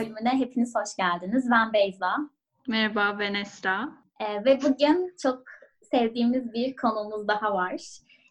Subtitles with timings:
[0.00, 1.50] bölümüne hepiniz hoş geldiniz.
[1.50, 2.16] Ben Beyza.
[2.68, 3.88] Merhaba, ben Esra.
[4.20, 5.42] Ee, ve bugün çok
[5.82, 7.80] sevdiğimiz bir konumuz daha var.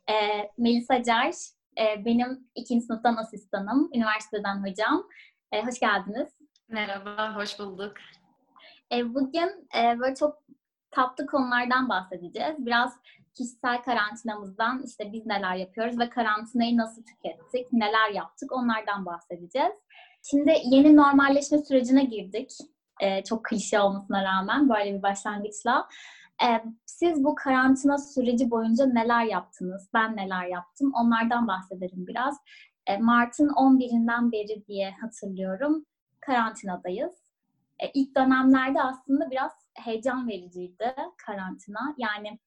[0.09, 1.33] Ee, Melisa Car,
[1.77, 5.07] e, benim ikinci sınıftan asistanım, üniversiteden hocam.
[5.51, 6.29] Ee, hoş geldiniz.
[6.67, 7.93] Merhaba, hoş bulduk.
[8.91, 10.43] Ee, bugün e, böyle çok
[10.91, 12.65] tatlı konulardan bahsedeceğiz.
[12.65, 12.99] Biraz
[13.33, 19.73] kişisel karantinamızdan işte biz neler yapıyoruz ve karantinayı nasıl tükettik, neler yaptık onlardan bahsedeceğiz.
[20.23, 22.51] Şimdi yeni normalleşme sürecine girdik.
[23.01, 25.87] Ee, çok klişe olmasına rağmen böyle bir başlangıçla.
[26.43, 29.89] Ee, siz bu karantina süreci boyunca neler yaptınız?
[29.93, 30.91] Ben neler yaptım?
[30.93, 32.37] Onlardan bahsedelim biraz.
[32.87, 35.85] Ee, Mart'ın 11'inden beri diye hatırlıyorum.
[36.19, 37.13] Karantinadayız.
[37.79, 41.95] Ee, ilk dönemlerde aslında biraz heyecan vericiydi karantina.
[41.97, 42.39] Yani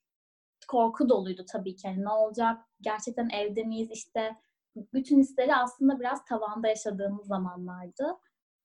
[0.68, 1.86] korku doluydu tabii ki.
[1.86, 2.60] Yani ne olacak?
[2.80, 3.90] Gerçekten evde miyiz?
[3.90, 4.36] İşte
[4.76, 8.16] bütün hisleri aslında biraz tavanda yaşadığımız zamanlardı.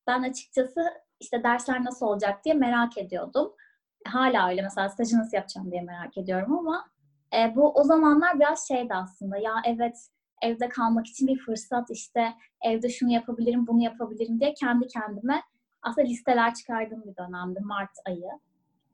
[0.08, 0.82] Ben açıkçası
[1.20, 3.54] işte dersler nasıl olacak diye merak ediyordum.
[4.08, 6.90] Hala öyle mesela stajı nasıl yapacağım diye merak ediyorum ama
[7.34, 9.38] e, bu o zamanlar biraz şeydi aslında.
[9.38, 9.98] Ya evet
[10.42, 15.42] evde kalmak için bir fırsat işte evde şunu yapabilirim bunu yapabilirim diye kendi kendime
[15.82, 18.30] aslında listeler çıkardığım bir dönemdi Mart ayı.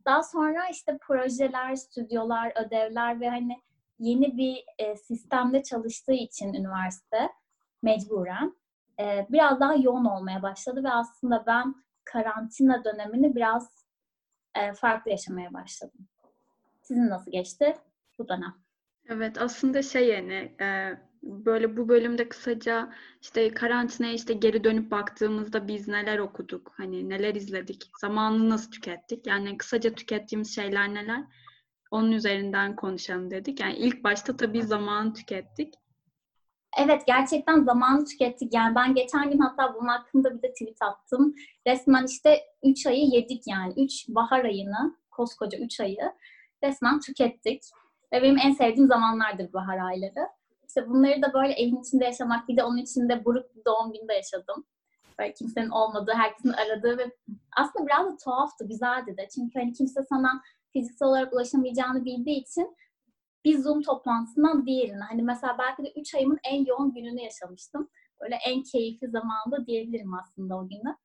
[0.05, 3.61] Daha sonra işte projeler, stüdyolar, ödevler ve hani
[3.99, 7.29] yeni bir e, sistemde çalıştığı için üniversite
[7.81, 8.55] mecburen
[8.99, 13.85] e, biraz daha yoğun olmaya başladı ve aslında ben karantina dönemini biraz
[14.55, 16.07] e, farklı yaşamaya başladım.
[16.81, 17.75] Sizin nasıl geçti
[18.19, 18.55] bu dönem?
[19.09, 25.67] Evet aslında şey yani e, böyle bu bölümde kısaca işte karantinaya işte geri dönüp baktığımızda
[25.67, 31.23] biz neler okuduk, hani neler izledik, zamanını nasıl tükettik, yani kısaca tükettiğimiz şeyler neler,
[31.91, 33.59] onun üzerinden konuşalım dedik.
[33.59, 35.73] Yani ilk başta tabii zamanı tükettik.
[36.77, 38.53] Evet gerçekten zamanı tükettik.
[38.53, 41.35] Yani ben geçen gün hatta bunun hakkında bir de tweet attım.
[41.67, 43.83] Resmen işte 3 ayı yedik yani.
[43.83, 46.11] 3 bahar ayını, koskoca 3 ayı
[46.63, 47.63] resmen tükettik.
[48.13, 50.27] Ve benim en sevdiğim zamanlardır bahar ayları.
[50.75, 54.07] İşte bunları da böyle evin içinde yaşamak, bir de onun içinde buruk bir doğum günü
[54.07, 54.65] de yaşadım.
[55.19, 57.11] Böyle kimsenin olmadığı, herkesin aradığı ve
[57.57, 59.27] aslında biraz da tuhaftı, güzeldi de.
[59.35, 60.41] Çünkü hani kimse sana
[60.71, 62.75] fiziksel olarak ulaşamayacağını bildiği için
[63.45, 65.03] bir Zoom toplantısından diğerine.
[65.03, 67.89] Hani mesela belki de 3 ayımın en yoğun gününü yaşamıştım.
[68.21, 70.95] Böyle en keyifli zamanında diyebilirim aslında o günü.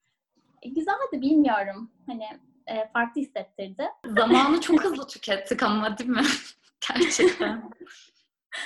[0.62, 1.90] E, güzeldi bilmiyorum.
[2.06, 2.24] Hani
[2.66, 3.88] e, farklı hissettirdi.
[4.06, 6.22] Zamanı çok hızlı tükettik ama değil mi?
[6.94, 7.70] Gerçekten.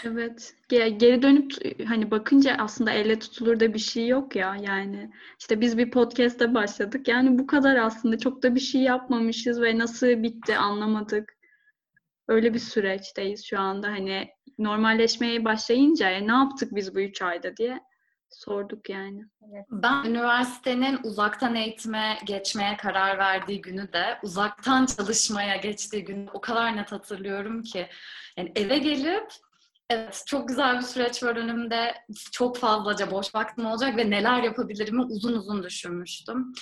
[0.05, 0.55] Evet.
[0.69, 1.53] Geri dönüp
[1.89, 5.11] hani bakınca aslında elle tutulur da bir şey yok ya yani.
[5.41, 7.09] işte biz bir podcast'te başladık.
[7.09, 11.37] Yani bu kadar aslında çok da bir şey yapmamışız ve nasıl bitti anlamadık.
[12.29, 13.89] Öyle bir süreçteyiz şu anda.
[13.89, 14.29] Hani
[14.59, 17.81] normalleşmeye başlayınca ya, ne yaptık biz bu üç ayda diye
[18.31, 19.25] sorduk yani.
[19.71, 26.77] Ben üniversitenin uzaktan eğitime geçmeye karar verdiği günü de uzaktan çalışmaya geçtiği günü o kadar
[26.77, 27.87] net hatırlıyorum ki.
[28.37, 29.33] Yani eve gelip
[29.91, 31.95] Evet, çok güzel bir süreç var önümde.
[32.33, 36.53] Çok fazlaca boş vaktim olacak ve neler yapabilirimi uzun uzun düşünmüştüm.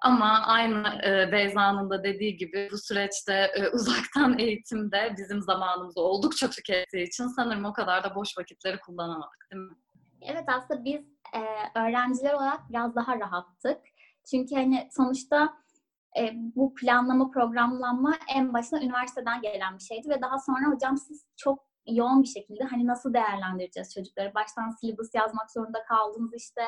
[0.00, 6.50] Ama aynı e, Beyza'nın da dediği gibi bu süreçte e, uzaktan eğitimde bizim zamanımızı oldukça
[6.50, 9.74] tükettiği için sanırım o kadar da boş vakitleri kullanamadık değil mi?
[10.22, 11.00] Evet aslında biz
[11.34, 11.40] e,
[11.78, 13.78] öğrenciler olarak biraz daha rahattık.
[14.30, 15.54] Çünkü hani sonuçta
[16.20, 21.24] e, bu planlama, programlanma en başına üniversiteden gelen bir şeydi ve daha sonra hocam siz
[21.36, 24.34] çok yoğun bir şekilde hani nasıl değerlendireceğiz çocukları?
[24.34, 26.62] Baştan syllabus yazmak zorunda kaldınız işte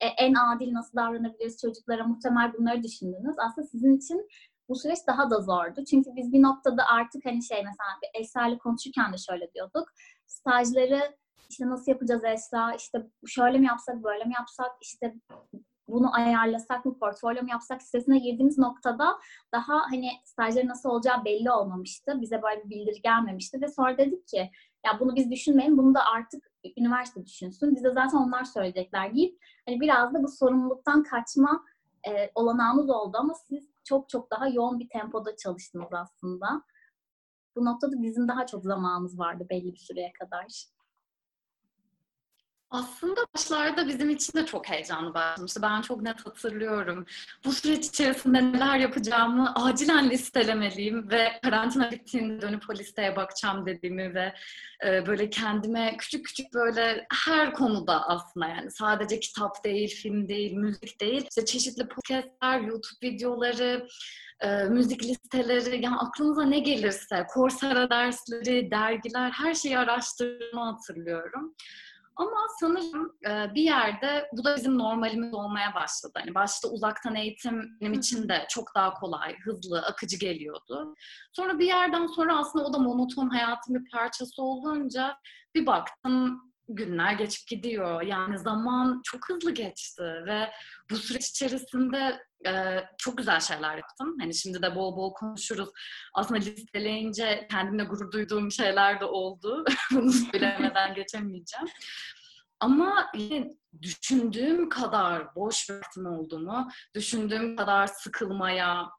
[0.00, 3.36] e, en adil nasıl davranabiliriz çocuklara muhtemel bunları düşündünüz.
[3.38, 4.28] Aslında sizin için
[4.68, 5.84] bu süreç daha da zordu.
[5.90, 9.88] Çünkü biz bir noktada artık hani şey mesela bir Esra'yla konuşurken de şöyle diyorduk.
[10.26, 11.16] Stajları
[11.50, 12.74] işte nasıl yapacağız Esra?
[12.74, 14.70] İşte şöyle mi yapsak, böyle mi yapsak?
[14.80, 15.14] İşte
[15.88, 19.18] bunu ayarlasak mı, portfolyo mu yapsak sitesine girdiğimiz noktada
[19.54, 22.20] daha hani stajların nasıl olacağı belli olmamıştı.
[22.20, 24.50] Bize böyle bir bildiri gelmemişti ve sonra dedik ki
[24.86, 27.76] ya bunu biz düşünmeyin, bunu da artık üniversite düşünsün.
[27.76, 31.64] Bize zaten onlar söyleyecekler deyip hani biraz da bu sorumluluktan kaçma
[32.08, 36.62] e, olanağımız oldu ama siz çok çok daha yoğun bir tempoda çalıştınız aslında.
[37.56, 40.64] Bu noktada bizim daha çok zamanımız vardı belli bir süreye kadar.
[42.70, 45.62] Aslında başlarda bizim için de çok heyecanlı başlamıştı.
[45.62, 47.06] Ben çok net hatırlıyorum.
[47.44, 54.14] Bu süreç içerisinde neler yapacağımı acilen listelemeliyim ve karantina bittiğinde dönüp o listeye bakacağım dediğimi
[54.14, 54.34] ve
[54.86, 60.52] e, böyle kendime küçük küçük böyle her konuda aslında yani sadece kitap değil, film değil,
[60.52, 63.88] müzik değil, işte çeşitli podcastler, YouTube videoları,
[64.40, 71.54] e, müzik listeleri, yani aklınıza ne gelirse, Coursera dersleri, dergiler, her şeyi araştırma hatırlıyorum.
[72.18, 76.12] Ama sanırım e, bir yerde bu da bizim normalimiz olmaya başladı.
[76.16, 80.94] Hani başta uzaktan eğitim benim için de çok daha kolay, hızlı, akıcı geliyordu.
[81.32, 85.16] Sonra bir yerden sonra aslında o da monoton hayatın bir parçası olunca
[85.54, 88.02] bir baktım günler geçip gidiyor.
[88.02, 90.50] Yani zaman çok hızlı geçti ve
[90.90, 94.16] bu süreç içerisinde e, çok güzel şeyler yaptım.
[94.20, 95.68] Hani şimdi de bol bol konuşuruz.
[96.14, 99.64] Aslında listeleyince kendimle gurur duyduğum şeyler de oldu.
[99.92, 101.66] Bunu söylemeden geçemeyeceğim.
[102.60, 108.90] Ama yine düşündüğüm kadar boş vaktim olduğumu, düşündüğüm kadar sıkılmaya,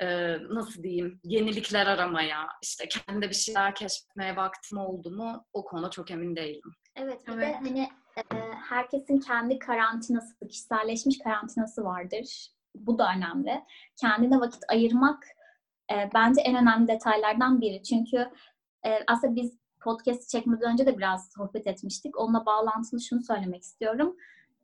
[0.00, 5.90] e, nasıl diyeyim, yenilikler aramaya, işte kendimde bir şeyler keşfetmeye vaktim oldu mu o konuda
[5.90, 6.72] çok emin değilim.
[6.96, 7.48] Evet, bir evet.
[7.48, 8.36] de hani e,
[8.68, 12.48] herkesin kendi karantinası, kişiselleşmiş karantinası vardır.
[12.74, 13.64] Bu da önemli.
[13.96, 15.24] Kendine vakit ayırmak
[15.92, 17.82] e, bence en önemli detaylardan biri.
[17.82, 18.30] Çünkü
[18.86, 22.20] e, aslında biz podcast çekmeden önce de biraz sohbet etmiştik.
[22.20, 24.16] Onunla bağlantılı şunu söylemek istiyorum.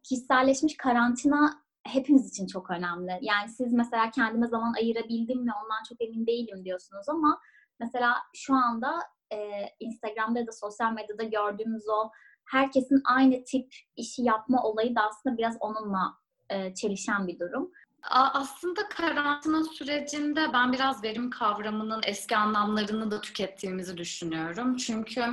[0.02, 3.18] Kişiselleşmiş karantina hepimiz için çok önemli.
[3.20, 7.40] Yani siz mesela kendime zaman ayırabildim mi ondan çok emin değilim diyorsunuz ama
[7.80, 9.00] mesela şu anda
[9.32, 9.38] e,
[9.80, 12.10] Instagram'da da sosyal medyada gördüğümüz o
[12.44, 16.14] herkesin aynı tip işi yapma olayı da aslında biraz onunla
[16.50, 17.70] e, çelişen bir durum.
[18.10, 24.76] Aslında karantina sürecinde ben biraz verim kavramının eski anlamlarını da tükettiğimizi düşünüyorum.
[24.76, 25.24] Çünkü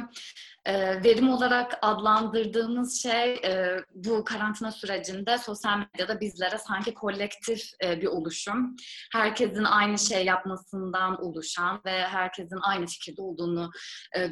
[0.66, 8.02] e, verim olarak adlandırdığımız şey e, bu karantina sürecinde sosyal medyada bizlere sanki kolektif e,
[8.02, 8.76] bir oluşum,
[9.14, 13.72] herkesin aynı şey yapmasından oluşan ve herkesin aynı fikirde olduğunu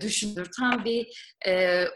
[0.02, 1.08] düşündürten bir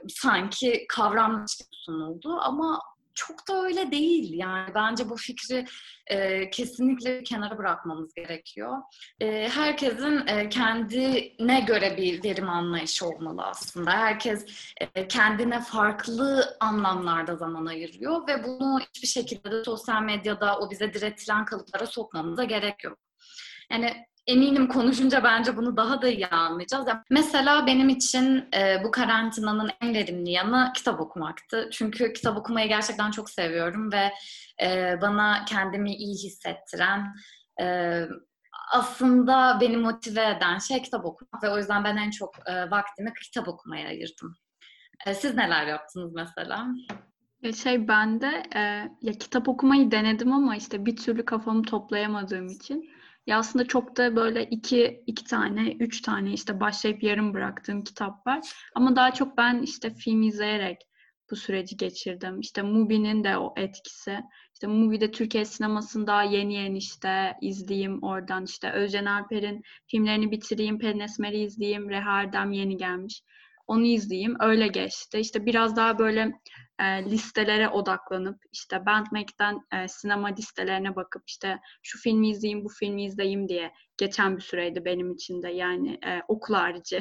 [0.10, 2.38] sanki kavram sunuldu.
[2.42, 2.80] Ama
[3.20, 4.34] çok da öyle değil.
[4.34, 5.66] Yani bence bu fikri
[6.08, 8.78] e, kesinlikle kenara bırakmamız gerekiyor.
[9.20, 13.92] E, herkesin e, kendine göre bir verim anlayışı olmalı aslında.
[13.92, 14.46] Herkes
[14.96, 20.94] e, kendine farklı anlamlarda zaman ayırıyor ve bunu hiçbir şekilde de sosyal medyada o bize
[20.94, 22.98] diretilen kalıplara sokmamıza gerek yok.
[23.72, 26.88] Yani eminim konuşunca bence bunu daha da iyi anlayacağız.
[27.10, 31.70] mesela benim için e, bu karantinanın en verimli yanı kitap okumaktı.
[31.72, 34.12] Çünkü kitap okumayı gerçekten çok seviyorum ve
[34.62, 37.14] e, bana kendimi iyi hissettiren,
[37.62, 38.02] e,
[38.72, 43.14] aslında beni motive eden şey kitap okumak ve o yüzden ben en çok e, vaktimi
[43.22, 44.36] kitap okumaya ayırdım.
[45.06, 46.68] E, siz neler yaptınız mesela?
[47.64, 48.60] Şey ben de e,
[49.02, 52.90] ya kitap okumayı denedim ama işte bir türlü kafamı toplayamadığım için
[53.30, 58.28] ya aslında çok da böyle iki, iki tane, üç tane işte başlayıp yarım bıraktığım kitap
[58.28, 58.40] var.
[58.76, 60.78] Ama daha çok ben işte film izleyerek
[61.32, 62.40] bu süreci geçirdim.
[62.40, 64.20] İşte Mubi'nin de o etkisi.
[64.54, 71.00] İşte Mubi'de Türkiye sinemasında yeni yeni işte izleyeyim oradan işte Özcan Alper'in filmlerini bitireyim, Pelin
[71.00, 73.22] Esmer'i izleyeyim, Reha Erdem yeni gelmiş.
[73.68, 74.36] Onu izleyeyim.
[74.40, 75.20] Öyle geçti.
[75.20, 76.32] İşte biraz daha böyle
[76.80, 83.06] e, listelere odaklanıp işte Bandmake'den e, sinema listelerine bakıp işte şu filmi izleyeyim, bu filmi
[83.06, 87.00] izleyeyim diye geçen bir süreydi benim için de yani e, okul harici.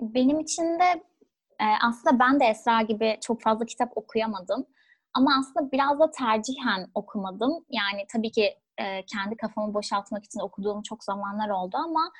[0.00, 1.02] Benim için de
[1.60, 4.66] e, aslında ben de Esra gibi çok fazla kitap okuyamadım.
[5.14, 7.64] Ama aslında biraz da tercihen okumadım.
[7.70, 12.12] Yani tabii ki e, kendi kafamı boşaltmak için okuduğum çok zamanlar oldu ama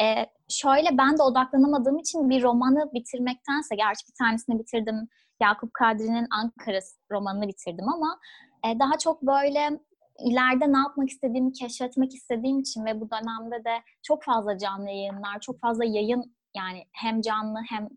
[0.00, 5.08] e, şöyle ben de odaklanamadığım için bir romanı bitirmektense, gerçi bir tanesini bitirdim,
[5.40, 6.78] Yakup Kadri'nin Ankara
[7.10, 8.20] romanını bitirdim ama
[8.66, 9.80] e, daha çok böyle
[10.18, 15.40] ileride ne yapmak istediğimi keşfetmek istediğim için ve bu dönemde de çok fazla canlı yayınlar,
[15.40, 17.88] çok fazla yayın yani hem canlı hem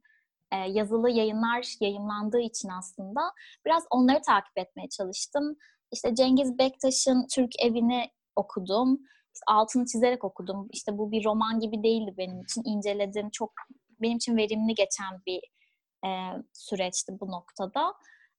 [0.51, 3.21] e, yazılı yayınlar yayınlandığı için aslında
[3.65, 5.55] biraz onları takip etmeye çalıştım.
[5.91, 9.00] İşte Cengiz Bektaş'ın Türk Evi'ni okudum.
[9.33, 10.67] İşte altını çizerek okudum.
[10.71, 12.62] İşte bu bir roman gibi değildi benim için.
[12.65, 13.29] İnceledim.
[13.29, 13.53] Çok
[14.01, 15.41] benim için verimli geçen bir
[16.05, 16.10] e,
[16.53, 17.93] süreçti bu noktada.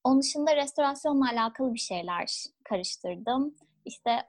[0.05, 3.55] Onun dışında restorasyonla alakalı bir şeyler karıştırdım.
[3.85, 4.23] İşte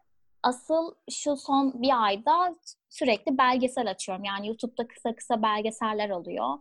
[0.43, 2.55] asıl şu son bir ayda
[2.89, 4.23] sürekli belgesel açıyorum.
[4.23, 6.59] Yani YouTube'da kısa kısa belgeseller oluyor.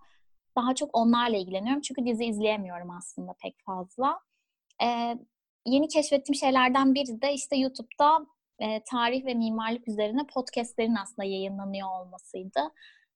[0.56, 1.82] Daha çok onlarla ilgileniyorum.
[1.82, 4.20] Çünkü dizi izleyemiyorum aslında pek fazla.
[4.82, 5.18] Ee,
[5.66, 8.26] yeni keşfettiğim şeylerden biri de işte YouTube'da
[8.58, 12.60] e, tarih ve mimarlık üzerine podcastlerin aslında yayınlanıyor olmasıydı.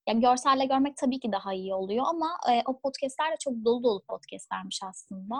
[0.08, 3.82] Yani görselle görmek tabii ki daha iyi oluyor ama e, o podcastler de çok dolu
[3.82, 5.36] dolu podcastlermiş aslında.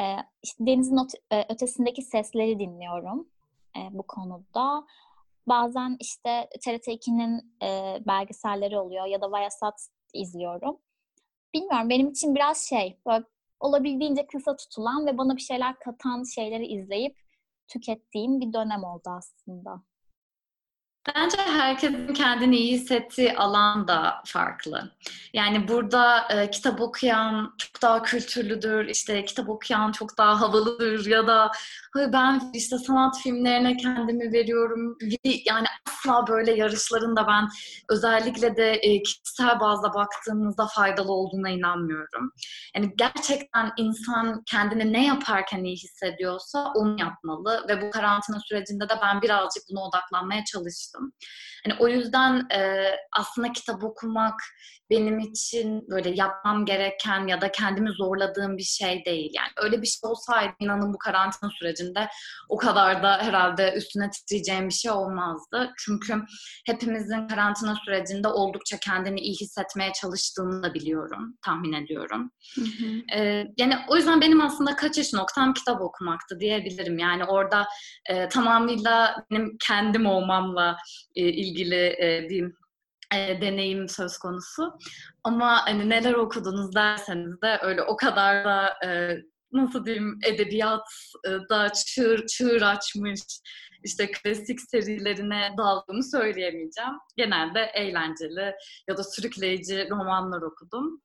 [0.00, 0.04] E,
[0.42, 0.98] işte denizin
[1.30, 3.28] e, ötesindeki sesleri dinliyorum
[3.76, 4.86] e, bu konuda.
[5.48, 10.78] Bazen işte TRT2'nin e, belgeselleri oluyor ya da Viasat izliyorum.
[11.54, 13.24] Bilmiyorum benim için biraz şey böyle
[13.60, 17.18] olabildiğince kısa tutulan ve bana bir şeyler katan şeyleri izleyip
[17.68, 19.82] tükettiğim bir dönem oldu aslında.
[21.14, 24.90] Bence herkesin kendini iyi hissettiği alan da farklı.
[25.32, 31.26] Yani burada e, kitap okuyan çok daha kültürlüdür, işte kitap okuyan çok daha havalıdır ya
[31.26, 31.50] da
[31.96, 34.98] ben işte sanat filmlerine kendimi veriyorum.
[35.24, 37.48] Yani asla böyle yarışların da ben
[37.90, 42.32] özellikle de e, kişisel bazda baktığımızda faydalı olduğuna inanmıyorum.
[42.76, 48.94] Yani gerçekten insan kendini ne yaparken iyi hissediyorsa onu yapmalı ve bu karantina sürecinde de
[49.02, 50.95] ben birazcık buna odaklanmaya çalıştım.
[51.64, 54.34] Hani o yüzden e, aslında kitap okumak
[54.90, 59.30] benim için böyle yapmam gereken ya da kendimi zorladığım bir şey değil.
[59.34, 62.08] Yani öyle bir şey olsaydı inanın bu karantina sürecinde
[62.48, 65.72] o kadar da herhalde üstüne titreyeceğim bir şey olmazdı.
[65.78, 66.22] Çünkü
[66.66, 72.30] hepimizin karantina sürecinde oldukça kendini iyi hissetmeye çalıştığını da biliyorum, tahmin ediyorum.
[72.54, 73.18] Hı hı.
[73.18, 76.98] Ee, yani o yüzden benim aslında kaçış noktam kitap okumaktı diyebilirim.
[76.98, 77.66] Yani orada
[78.10, 80.76] e, tamamıyla benim kendim olmamla
[81.16, 82.52] e, ilgili e, bir
[83.14, 84.72] e, deneyim söz konusu.
[85.24, 89.16] Ama hani neler okudunuz derseniz de öyle o kadar da e,
[89.52, 90.88] nasıl diyeyim edebiyat
[91.26, 93.20] e, da çığır, çığır açmış
[93.84, 96.92] işte klasik serilerine daldığımı söyleyemeyeceğim.
[97.16, 98.54] Genelde eğlenceli
[98.88, 101.02] ya da sürükleyici romanlar okudum.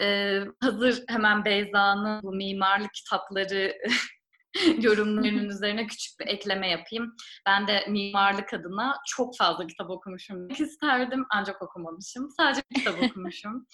[0.00, 3.74] Ee, hazır hemen Beyza'nın bu mimarlık kitapları
[4.80, 7.16] yorumlarının üzerine küçük bir ekleme yapayım.
[7.46, 12.30] Ben de mimarlık adına çok fazla kitap okumuşum isterdim ancak okumamışım.
[12.36, 13.66] Sadece kitap okumuşum.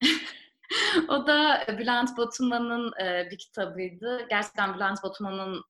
[1.08, 2.92] o da Bülent Batuman'ın
[3.30, 4.26] bir kitabıydı.
[4.30, 5.64] Gerçekten Bülent Batuman'ın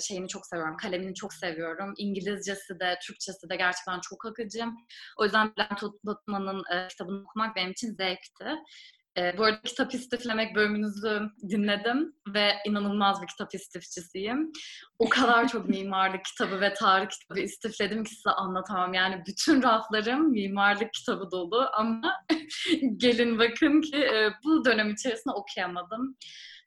[0.00, 1.94] şeyini çok seviyorum, kalemini çok seviyorum.
[1.96, 4.64] İngilizcesi de, Türkçesi de gerçekten çok akıcı.
[5.16, 8.46] O yüzden Bülent Batuman'ın kitabını okumak benim için zevkti.
[9.18, 14.52] E, bu arada kitap istiflemek bölümünüzü dinledim ve inanılmaz bir kitap istifçisiyim.
[14.98, 18.94] O kadar çok mimarlık kitabı ve tarih kitabı istifledim ki size anlatamam.
[18.94, 22.24] Yani bütün raflarım mimarlık kitabı dolu ama
[22.96, 26.16] gelin bakın ki e, bu dönem içerisinde okuyamadım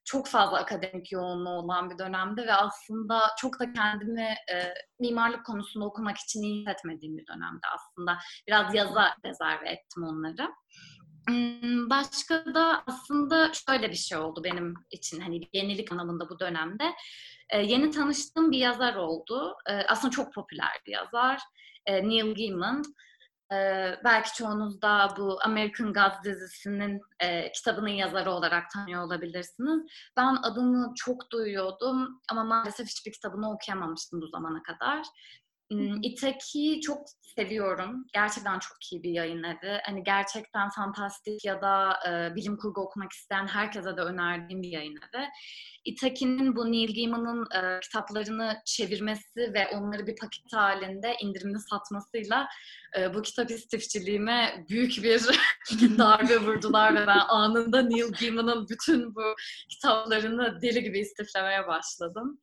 [0.05, 5.85] çok fazla akademik yoğunluğu olan bir dönemde ve aslında çok da kendimi e, mimarlık konusunda
[5.85, 8.17] okumak için iyi hissetmediğim bir dönemde aslında.
[8.47, 10.49] Biraz yaza rezerve ettim onları.
[11.89, 16.83] Başka da aslında şöyle bir şey oldu benim için hani yenilik anlamında bu dönemde.
[17.49, 19.55] Ee, yeni tanıştığım bir yazar oldu.
[19.69, 21.41] Ee, aslında çok popüler bir yazar.
[21.85, 22.83] Ee, Neil Gaiman.
[23.53, 29.91] Ee, belki çoğunuz da bu American Gods dizisinin e, kitabının yazarı olarak tanıyor olabilirsiniz.
[30.17, 35.05] Ben adını çok duyuyordum ama maalesef hiçbir kitabını okuyamamıştım bu zamana kadar.
[36.01, 38.05] İtaki çok seviyorum.
[38.13, 39.79] Gerçekten çok iyi bir yayın evi.
[39.85, 44.95] Hani gerçekten fantastik ya da e, bilim kurgu okumak isteyen herkese de önerdiğim bir yayın
[44.95, 45.25] evi.
[45.85, 52.47] Itaki'nin bu Neil Gaiman'ın e, kitaplarını çevirmesi ve onları bir paket halinde indirimli satmasıyla
[52.97, 55.21] e, bu kitap istifçiliğime büyük bir
[55.97, 59.35] darbe vurdular ve ben anında Neil Gaiman'ın bütün bu
[59.69, 62.39] kitaplarını deli gibi istiflemeye başladım.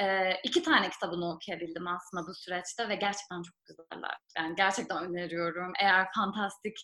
[0.00, 4.16] E, iki tane kitabını okuyabildim aslında bu süreçte ve gerçekten çok güzeller.
[4.38, 5.72] Yani gerçekten öneriyorum.
[5.80, 6.76] Eğer fantastik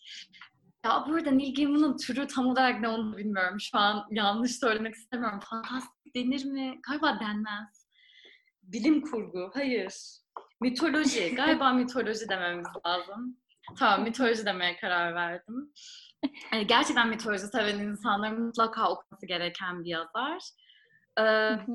[0.86, 3.60] ya burada Neil Gaiman'ın türü tam olarak ne onu bilmiyorum.
[3.60, 5.40] Şu an yanlış söylemek istemiyorum.
[5.50, 6.80] Fantastik denir mi?
[6.88, 7.88] Galiba denmez.
[8.62, 9.50] Bilim kurgu.
[9.54, 9.94] Hayır.
[10.60, 11.34] Mitoloji.
[11.36, 13.36] Galiba mitoloji dememiz lazım.
[13.78, 15.72] Tamam mitoloji demeye karar verdim.
[16.66, 20.42] Gerçekten mitoloji seven insanların mutlaka okuması gereken bir yazar.
[21.18, 21.22] Ee,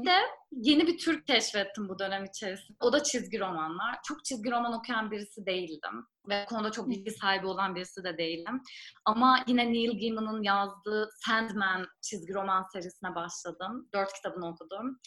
[0.06, 0.18] de
[0.52, 2.78] yeni bir Türk keşfettim bu dönem içerisinde.
[2.82, 3.96] O da çizgi romanlar.
[4.08, 6.08] Çok çizgi roman okuyan birisi değildim.
[6.30, 8.62] Ve konuda çok bilgi sahibi olan birisi de değilim.
[9.06, 13.90] Ama yine Neil Gaiman'ın yazdığı Sandman çizgi roman serisine başladım.
[13.94, 15.00] Dört kitabını okudum.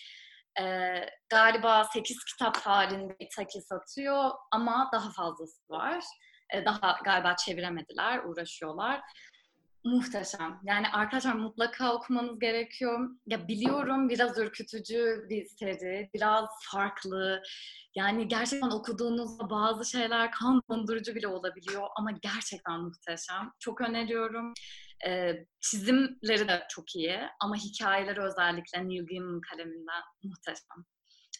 [0.61, 6.05] Ee, galiba sekiz kitap halinde Itaki satıyor ama daha fazlası var.
[6.55, 9.01] Ee, daha galiba çeviremediler, uğraşıyorlar
[9.85, 10.61] muhteşem.
[10.65, 13.09] Yani arkadaşlar mutlaka okumanız gerekiyor.
[13.27, 17.43] Ya biliyorum biraz ürkütücü bir seri, biraz farklı.
[17.95, 23.53] Yani gerçekten okuduğunuzda bazı şeyler kan dondurucu bile olabiliyor ama gerçekten muhteşem.
[23.61, 24.53] Çok öneriyorum.
[25.07, 30.94] Ee, çizimleri de çok iyi ama hikayeleri özellikle Neil Gaiman kaleminden muhteşem.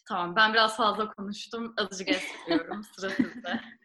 [0.05, 1.73] Tamam ben biraz fazla konuştum.
[1.77, 2.83] Azıcık esniyorum.
[2.83, 3.61] Sıra sizde.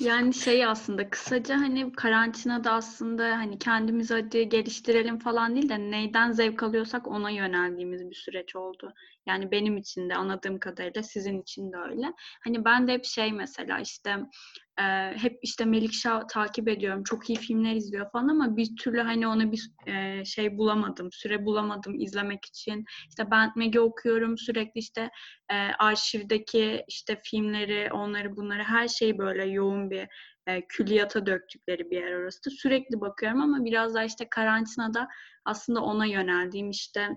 [0.00, 6.32] Yani şey aslında kısaca hani karantinada aslında hani kendimizi hadi geliştirelim falan değil de neyden
[6.32, 8.94] zevk alıyorsak ona yöneldiğimiz bir süreç oldu.
[9.26, 12.12] Yani benim için de anladığım kadarıyla sizin için de öyle.
[12.44, 14.16] Hani ben de hep şey mesela işte
[14.78, 14.82] e,
[15.16, 17.02] hep işte Melikşah takip ediyorum.
[17.04, 21.08] Çok iyi filmler izliyor falan ama bir türlü hani ona bir e, şey bulamadım.
[21.12, 22.84] Süre bulamadım izlemek için.
[23.08, 24.38] İşte ben Maggie okuyorum.
[24.38, 25.10] Sürekli işte
[25.50, 30.08] e, arşivdeki işte filmleri, onları bunları her şeyi böyle yoğun bir
[30.46, 32.50] e, külliyata döktükleri bir yer orası.
[32.50, 35.08] Sürekli bakıyorum ama biraz daha işte karantinada
[35.44, 37.08] aslında ona yöneldiğim işte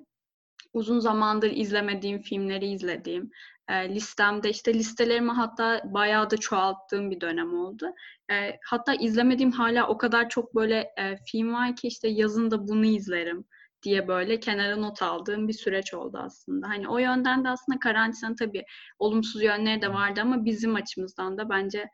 [0.73, 3.31] uzun zamandır izlemediğim filmleri izlediğim,
[3.69, 7.93] e, listemde işte listelerimi hatta bayağı da çoğalttığım bir dönem oldu.
[8.31, 12.67] E, hatta izlemediğim hala o kadar çok böyle e, film var ki işte yazın da
[12.67, 13.45] bunu izlerim
[13.83, 16.69] diye böyle kenara not aldığım bir süreç oldu aslında.
[16.69, 18.63] Hani o yönden de aslında karantina tabii
[18.99, 21.89] olumsuz yönleri de vardı ama bizim açımızdan da bence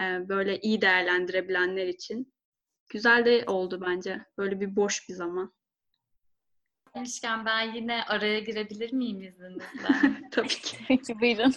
[0.00, 2.32] e, böyle iyi değerlendirebilenler için
[2.88, 4.24] güzel de oldu bence.
[4.38, 5.55] Böyle bir boş bir zaman.
[6.96, 9.88] Demişken ben yine araya girebilir miyim izninizle?
[10.30, 10.78] Tabii ki.
[11.20, 11.54] Buyurun.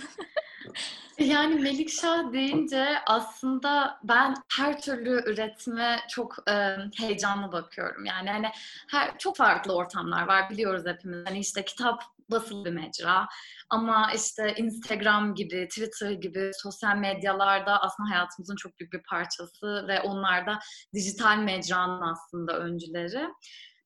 [1.19, 8.05] Yani Melikşah deyince aslında ben her türlü üretime çok e, heyecanlı bakıyorum.
[8.05, 8.47] Yani hani
[8.89, 11.27] her çok farklı ortamlar var biliyoruz hepimiz.
[11.27, 13.27] Hani işte kitap basılı bir mecra
[13.69, 20.01] ama işte Instagram gibi, Twitter gibi sosyal medyalarda aslında hayatımızın çok büyük bir parçası ve
[20.01, 20.59] onlar da
[20.93, 23.29] dijital mecranın aslında öncüleri.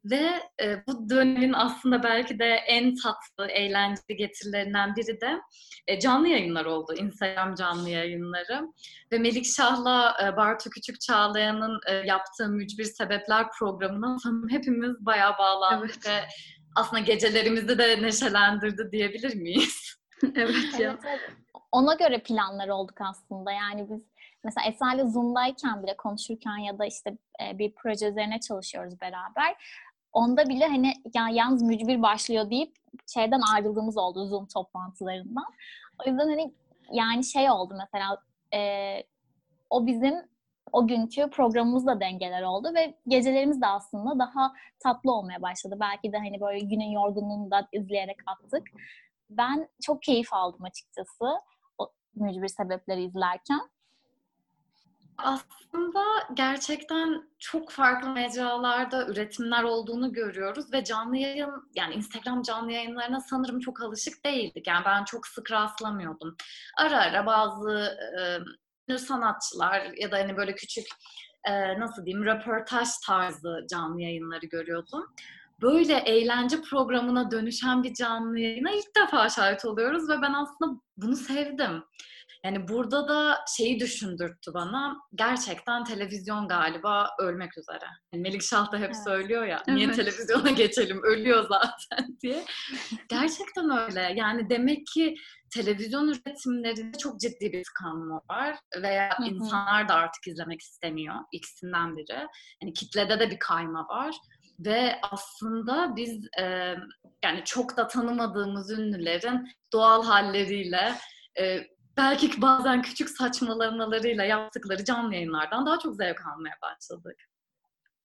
[0.05, 5.39] Ve e, bu dönemin aslında belki de en tatlı, eğlenceli getirilerinden biri de
[5.87, 6.93] e, canlı yayınlar oldu.
[6.93, 8.67] Instagram canlı yayınları.
[9.11, 15.37] Ve Melik Şah'la e, Bartu Küçük Çağlayan'ın e, yaptığı Mücbir Sebepler programına sanırım hepimiz bayağı
[15.37, 16.07] bağlandık Evet.
[16.07, 16.27] ve
[16.75, 19.95] aslında gecelerimizi de neşelendirdi diyebilir miyiz?
[20.35, 20.89] evet ya.
[20.91, 21.37] Evet, evet.
[21.71, 23.51] Ona göre planlar olduk aslında.
[23.51, 24.01] Yani biz
[24.43, 29.55] mesela Esra ile Zoom'dayken bile konuşurken ya da işte e, bir proje üzerine çalışıyoruz beraber.
[30.13, 32.75] Onda bile hani ya yalnız mücbir başlıyor deyip
[33.13, 35.45] şeyden ayrıldığımız oldu Zoom toplantılarından.
[36.05, 36.53] O yüzden hani
[36.91, 38.17] yani şey oldu mesela
[38.53, 39.03] e,
[39.69, 40.15] o bizim
[40.71, 45.77] o günkü programımızla dengeler oldu ve gecelerimiz de aslında daha tatlı olmaya başladı.
[45.79, 48.67] Belki de hani böyle günün yorgunluğunu da izleyerek attık.
[49.29, 51.25] Ben çok keyif aldım açıkçası
[51.77, 53.61] o mücbir sebepleri izlerken.
[55.17, 56.03] Aslında
[56.33, 63.59] gerçekten çok farklı mecralarda üretimler olduğunu görüyoruz ve canlı yayın yani Instagram canlı yayınlarına sanırım
[63.59, 64.67] çok alışık değildik.
[64.67, 66.35] Yani ben çok sık rastlamıyordum.
[66.77, 67.97] Ara ara bazı
[68.89, 70.85] e, sanatçılar ya da hani böyle küçük
[71.47, 75.05] e, nasıl diyeyim röportaj tarzı canlı yayınları görüyordum.
[75.61, 81.15] Böyle eğlence programına dönüşen bir canlı yayına ilk defa şahit oluyoruz ve ben aslında bunu
[81.15, 81.83] sevdim.
[82.45, 84.97] Yani burada da şeyi düşündürttü bana.
[85.15, 87.85] Gerçekten televizyon galiba ölmek üzere.
[88.13, 89.03] Yani Melikşah da hep Evet.
[89.03, 89.63] söylüyor ya.
[89.67, 89.95] Niye Evet.
[89.95, 91.03] televizyona geçelim?
[91.03, 92.43] Ölüyor zaten diye.
[93.09, 94.13] Gerçekten öyle.
[94.15, 95.15] Yani demek ki
[95.53, 99.27] televizyon üretimlerinde çok ciddi bir tıkanma var veya Hı hı.
[99.27, 101.15] insanlar da artık izlemek istemiyor.
[101.31, 102.27] İkisinden biri.
[102.61, 104.15] Yani kitlede de bir kayma var.
[104.59, 106.43] Ve aslında biz e,
[107.23, 110.93] yani çok da tanımadığımız ünlülerin doğal halleriyle
[111.39, 117.15] e, belki bazen küçük saçmalamalarıyla yaptıkları canlı yayınlardan daha çok zevk almaya başladık.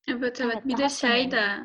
[0.08, 0.54] Evet evet.
[0.54, 1.58] Evet, bir de şey de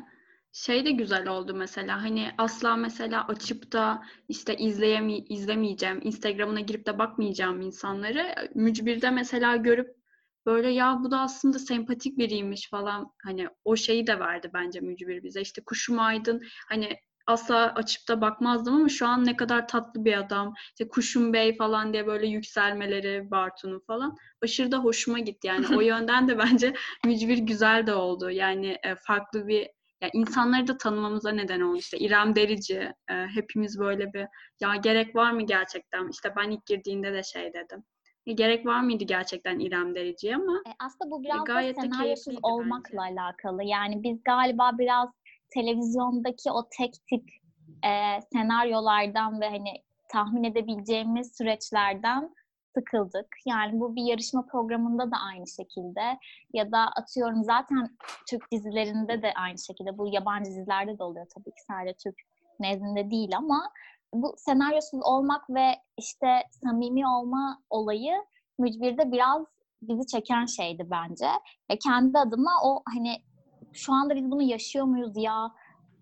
[0.52, 2.02] şey de güzel oldu mesela.
[2.02, 9.56] Hani asla mesela açıp da işte izleyemi izlemeyeceğim Instagram'ına girip de bakmayacağım insanları mücbirde mesela
[9.56, 9.96] görüp
[10.46, 13.12] böyle ya bu da aslında sempatik biriymiş falan.
[13.22, 15.40] Hani o şeyi de verdi bence mücbir bize.
[15.40, 16.42] İşte Kuşum Aydın.
[16.68, 21.32] Hani asla açıp da bakmazdım ama şu an ne kadar tatlı bir adam işte Kuşum
[21.32, 26.38] Bey falan diye böyle yükselmeleri Bartu'nun falan aşırı da hoşuma gitti yani o yönden de
[26.38, 28.30] bence mücbir güzel de oldu.
[28.30, 29.68] Yani e, farklı bir
[30.02, 31.76] ya insanları da tanımamıza neden oldu.
[31.78, 34.26] İşte İrem Derici e, hepimiz böyle bir
[34.60, 36.08] ya gerek var mı gerçekten?
[36.08, 37.84] İşte ben ilk girdiğinde de şey dedim.
[38.26, 41.80] E, gerek var mıydı gerçekten İrem Derici'ye ama E, aslında bu biraz da gayet de
[41.80, 43.64] senaryosuz olmakla alakalı.
[43.64, 45.08] Yani biz galiba biraz
[45.50, 47.30] televizyondaki o tek tip
[47.84, 52.34] e, senaryolardan ve hani tahmin edebileceğimiz süreçlerden
[52.74, 53.26] sıkıldık.
[53.46, 56.18] Yani bu bir yarışma programında da aynı şekilde
[56.52, 57.96] ya da atıyorum zaten
[58.30, 62.16] Türk dizilerinde de aynı şekilde bu yabancı dizilerde de oluyor tabii ki sadece Türk
[62.60, 63.70] nezdinde değil ama
[64.14, 65.66] bu senaryosuz olmak ve
[65.98, 68.12] işte samimi olma olayı
[68.58, 69.46] mücbirde biraz
[69.82, 71.28] bizi çeken şeydi bence.
[71.70, 73.16] Ve kendi adıma o hani
[73.74, 75.52] şu anda biz bunu yaşıyor muyuz ya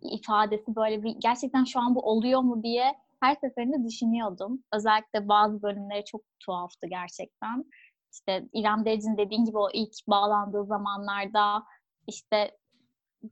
[0.02, 4.64] ifadesi böyle bir gerçekten şu an bu oluyor mu diye her seferinde düşünüyordum.
[4.72, 7.64] Özellikle bazı bölümleri çok tuhaftı gerçekten.
[8.12, 11.62] İşte İrem Derici'nin dediğin gibi o ilk bağlandığı zamanlarda
[12.06, 12.56] işte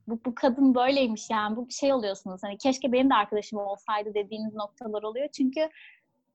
[0.07, 4.53] bu, bu kadın böyleymiş yani bu şey oluyorsunuz hani keşke benim de arkadaşım olsaydı dediğiniz
[4.53, 5.69] noktalar oluyor çünkü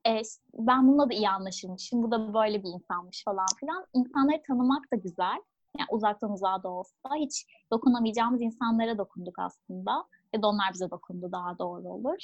[0.06, 0.22] e,
[0.54, 3.86] ben bununla da iyi anlaşılmışım, bu da böyle bir insanmış falan filan.
[3.94, 5.42] İnsanları tanımak da güzel.
[5.78, 10.04] Yani uzaktan uzağa da olsa hiç dokunamayacağımız insanlara dokunduk aslında.
[10.32, 12.18] Ya da onlar bize dokundu daha doğru olur.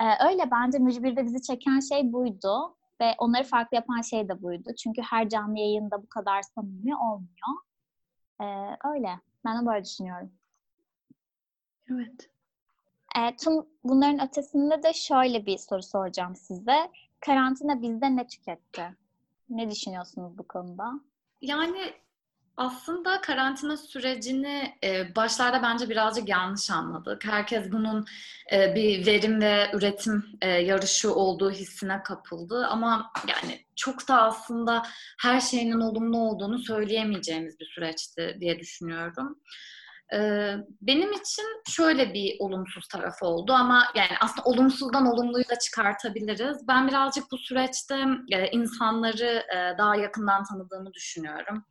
[0.00, 2.76] Ee, öyle bence Mücbir'de bizi çeken şey buydu.
[3.00, 4.70] Ve onları farklı yapan şey de buydu.
[4.82, 7.56] Çünkü her canlı yayında bu kadar samimi olmuyor.
[8.40, 9.20] Ee, öyle.
[9.44, 10.32] Ben de böyle düşünüyorum.
[11.90, 12.30] Evet.
[13.18, 13.52] E, tüm
[13.84, 16.90] bunların ötesinde de şöyle bir soru soracağım size.
[17.20, 18.82] Karantina bizde ne tüketti?
[19.48, 21.00] Ne düşünüyorsunuz bu konuda?
[21.40, 21.92] Yani
[22.60, 27.24] aslında karantina sürecini e, başlarda bence birazcık yanlış anladık.
[27.24, 28.06] Herkes bunun
[28.52, 32.66] e, bir verim ve üretim e, yarışı olduğu hissine kapıldı.
[32.66, 34.82] Ama yani çok da aslında
[35.20, 39.38] her şeyinin olumlu olduğunu söyleyemeyeceğimiz bir süreçti diye düşünüyorum.
[40.14, 46.68] Ee, benim için şöyle bir olumsuz tarafı oldu ama yani aslında olumsuzdan olumluyu da çıkartabiliriz.
[46.68, 51.64] Ben birazcık bu süreçte e, insanları e, daha yakından tanıdığımı düşünüyorum.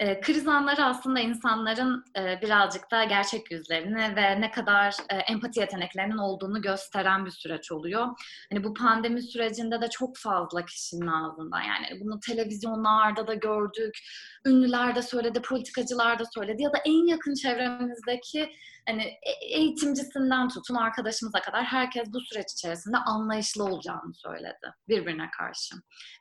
[0.00, 5.60] E, kriz anları aslında insanların e, birazcık da gerçek yüzlerini ve ne kadar e, empati
[5.60, 8.06] yeteneklerinin olduğunu gösteren bir süreç oluyor.
[8.52, 13.98] Hani bu pandemi sürecinde de çok fazla kişinin ağzından yani bunu televizyonlarda da gördük,
[14.46, 18.50] ünlüler de söyledi, politikacılar da söyledi ya da en yakın çevremizdeki
[18.88, 25.74] hani e, eğitimcisinden tutun arkadaşımıza kadar herkes bu süreç içerisinde anlayışlı olacağını söyledi birbirine karşı.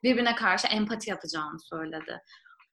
[0.03, 2.21] Birbirine karşı empati yapacağını söyledi.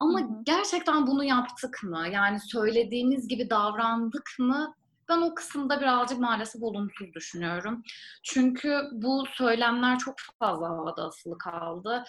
[0.00, 0.28] Ama hı hı.
[0.44, 2.08] gerçekten bunu yaptık mı?
[2.12, 4.74] Yani söylediğimiz gibi davrandık mı?
[5.08, 7.82] Ben o kısımda birazcık maalesef olumsuz düşünüyorum.
[8.22, 12.04] Çünkü bu söylemler çok fazla havada asılı kaldı.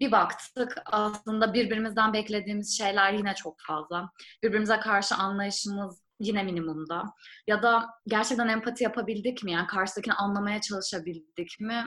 [0.00, 4.10] Bir baktık aslında birbirimizden beklediğimiz şeyler yine çok fazla.
[4.42, 7.04] Birbirimize karşı anlayışımız yine minimumda.
[7.46, 9.52] Ya da gerçekten empati yapabildik mi?
[9.52, 11.86] Yani karşıdakini anlamaya çalışabildik mi?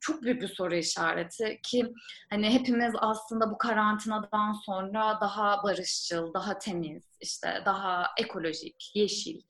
[0.00, 1.92] Çok büyük bir soru işareti ki
[2.30, 9.40] hani hepimiz aslında bu karantinadan sonra daha barışçıl, daha temiz, işte daha ekolojik, yeşil,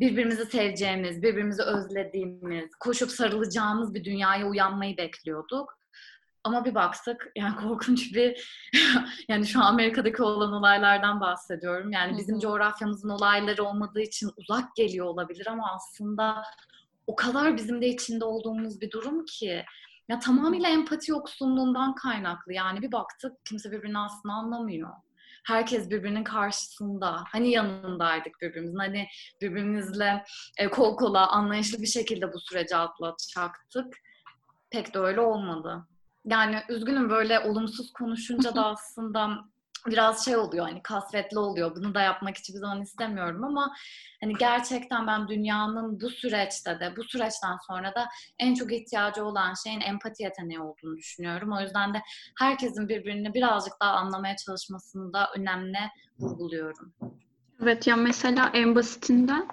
[0.00, 5.78] birbirimizi seveceğimiz, birbirimizi özlediğimiz, koşup sarılacağımız bir dünyaya uyanmayı bekliyorduk.
[6.44, 8.48] Ama bir baktık yani korkunç bir
[9.28, 11.92] yani şu Amerika'daki olan olaylardan bahsediyorum.
[11.92, 16.42] Yani bizim coğrafyamızın olayları olmadığı için uzak geliyor olabilir ama aslında
[17.06, 19.64] o kadar bizim de içinde olduğumuz bir durum ki
[20.08, 22.52] ya tamamıyla empati yoksunluğundan kaynaklı.
[22.52, 24.90] Yani bir baktık kimse birbirini aslında anlamıyor.
[25.44, 27.24] Herkes birbirinin karşısında.
[27.32, 28.78] Hani yanındaydık birbirimizin.
[28.78, 29.06] Hani
[29.40, 30.24] birbirimizle
[30.58, 33.94] e, kol kola anlayışlı bir şekilde bu süreci atlatacaktık.
[34.70, 35.86] Pek de öyle olmadı.
[36.24, 39.38] Yani üzgünüm böyle olumsuz konuşunca da aslında
[39.86, 41.76] biraz şey oluyor hani kasvetli oluyor.
[41.76, 43.74] Bunu da yapmak hiçbir zaman istemiyorum ama
[44.20, 49.54] hani gerçekten ben dünyanın bu süreçte de bu süreçten sonra da en çok ihtiyacı olan
[49.64, 51.52] şeyin empati yeteneği olduğunu düşünüyorum.
[51.52, 52.02] O yüzden de
[52.38, 55.78] herkesin birbirini birazcık daha anlamaya çalışmasını da önemli
[56.18, 56.92] vurguluyorum.
[57.62, 59.48] Evet ya mesela en basitinden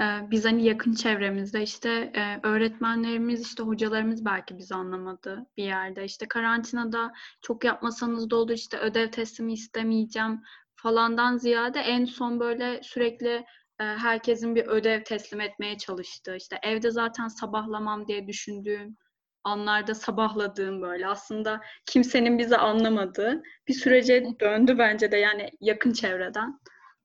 [0.00, 7.12] biz hani yakın çevremizde işte öğretmenlerimiz işte hocalarımız belki bizi anlamadı bir yerde işte karantinada
[7.42, 10.40] çok yapmasanız da olur işte ödev teslimi istemeyeceğim
[10.76, 13.44] falandan ziyade en son böyle sürekli
[13.78, 18.96] herkesin bir ödev teslim etmeye çalıştığı işte evde zaten sabahlamam diye düşündüğüm
[19.44, 26.60] anlarda sabahladığım böyle aslında kimsenin bizi anlamadığı bir sürece döndü bence de yani yakın çevreden.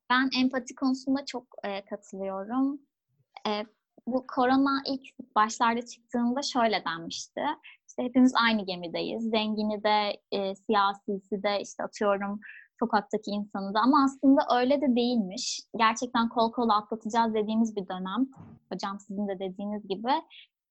[0.09, 2.81] Ben empati konusunda çok e, katılıyorum.
[3.47, 3.65] E,
[4.07, 7.41] bu korona ilk başlarda çıktığında şöyle denmişti.
[7.87, 9.23] İşte hepimiz aynı gemideyiz.
[9.23, 12.39] Zengini de, e, siyasisi de, işte atıyorum
[12.79, 13.79] sokaktaki insanı da.
[13.79, 15.61] Ama aslında öyle de değilmiş.
[15.77, 18.27] Gerçekten kol kola atlatacağız dediğimiz bir dönem.
[18.71, 20.11] Hocam sizin de dediğiniz gibi.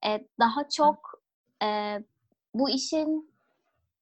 [0.07, 1.23] E, daha çok
[1.63, 1.99] e,
[2.55, 3.35] bu işin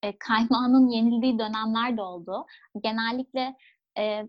[0.03, 2.47] e, kaymağının yenildiği dönemler de oldu.
[2.83, 3.57] Genellikle
[3.99, 4.29] e,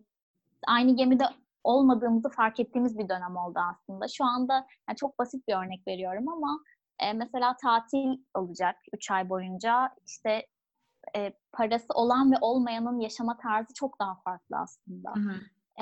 [0.68, 1.24] aynı gemide
[1.64, 4.08] olmadığımızı fark ettiğimiz bir dönem oldu aslında.
[4.08, 4.54] Şu anda
[4.90, 6.60] yani çok basit bir örnek veriyorum ama
[7.00, 9.90] e, mesela tatil olacak 3 ay boyunca.
[10.06, 10.48] İşte
[11.16, 15.12] e, parası olan ve olmayanın yaşama tarzı çok daha farklı aslında.
[15.16, 15.34] Hı hı.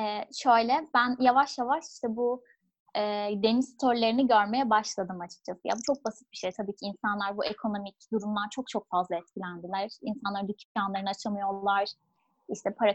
[0.01, 2.43] E, şöyle ben yavaş yavaş işte bu
[2.95, 3.01] e,
[3.43, 5.59] deniz storylerini görmeye başladım açıkçası.
[5.65, 6.51] Ya bu çok basit bir şey.
[6.51, 9.89] Tabii ki insanlar bu ekonomik durumdan çok çok fazla etkilendiler.
[10.01, 11.89] İnsanlar dükkanlarını açamıyorlar,
[12.49, 12.93] işte para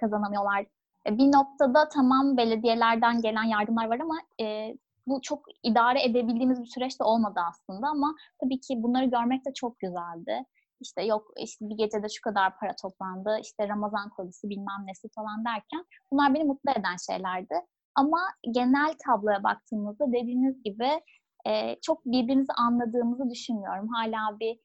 [0.00, 0.66] kazanamıyorlar.
[1.06, 4.74] E, bir noktada tamam belediyelerden gelen yardımlar var ama e,
[5.06, 9.54] bu çok idare edebildiğimiz bir süreç de olmadı aslında ama tabii ki bunları görmek de
[9.54, 10.44] çok güzeldi.
[10.80, 15.44] İşte yok işte bir gecede şu kadar para toplandı, işte Ramazan kolisi bilmem nesi falan
[15.44, 17.54] derken bunlar beni mutlu eden şeylerdi.
[17.94, 18.18] Ama
[18.54, 21.00] genel tabloya baktığımızda dediğiniz gibi
[21.46, 23.88] e, çok birbirimizi anladığımızı düşünmüyorum.
[23.88, 24.60] Hala bir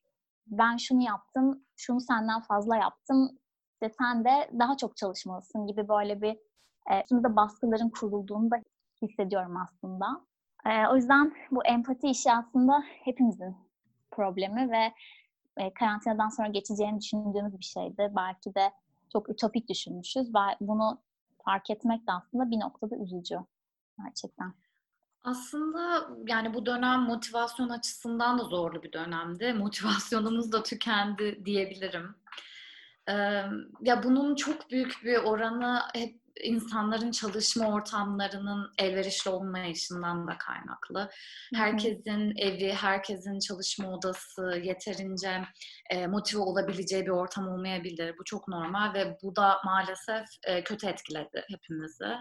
[0.48, 3.30] ben şunu yaptım, şunu senden fazla yaptım,
[3.82, 6.38] işte sen de daha çok çalışmalısın gibi böyle bir
[6.92, 8.56] e, üstümüzde baskıların kurulduğunu da
[9.02, 10.22] hissediyorum aslında.
[10.66, 13.56] E, o yüzden bu empati işi aslında hepimizin
[14.12, 14.94] problemi ve
[15.58, 18.12] e, karantinadan sonra geçeceğini düşündüğümüz bir şeydi.
[18.16, 18.72] Belki de
[19.14, 21.02] çok ütopik düşünmüşüz bunu
[21.46, 23.36] fark etmek de aslında bir noktada üzücü
[24.04, 24.54] gerçekten.
[25.24, 29.54] Aslında yani bu dönem motivasyon açısından da zorlu bir dönemdi.
[29.54, 32.16] Motivasyonumuz da tükendi diyebilirim.
[33.10, 33.14] Ee,
[33.82, 41.10] ya bunun çok büyük bir oranı hep insanların çalışma ortamlarının elverişli olmayışından da kaynaklı.
[41.56, 45.42] Herkesin evi, herkesin çalışma odası yeterince
[45.90, 48.16] e, motive olabileceği bir ortam olmayabilir.
[48.20, 52.16] Bu çok normal ve bu da maalesef e, kötü etkiledi hepimizi.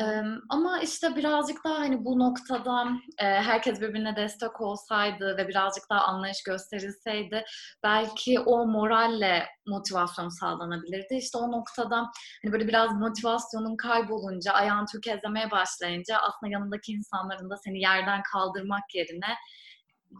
[0.00, 2.86] Ee, ama işte birazcık daha hani bu noktada
[3.18, 7.44] herkes birbirine destek olsaydı ve birazcık daha anlayış gösterilseydi
[7.82, 11.14] belki o moralle motivasyon sağlanabilirdi.
[11.14, 11.96] İşte o noktada
[12.42, 18.94] hani böyle biraz motivasyonun kaybolunca, ayağın tökezlemeye başlayınca aslında yanındaki insanların da seni yerden kaldırmak
[18.94, 19.34] yerine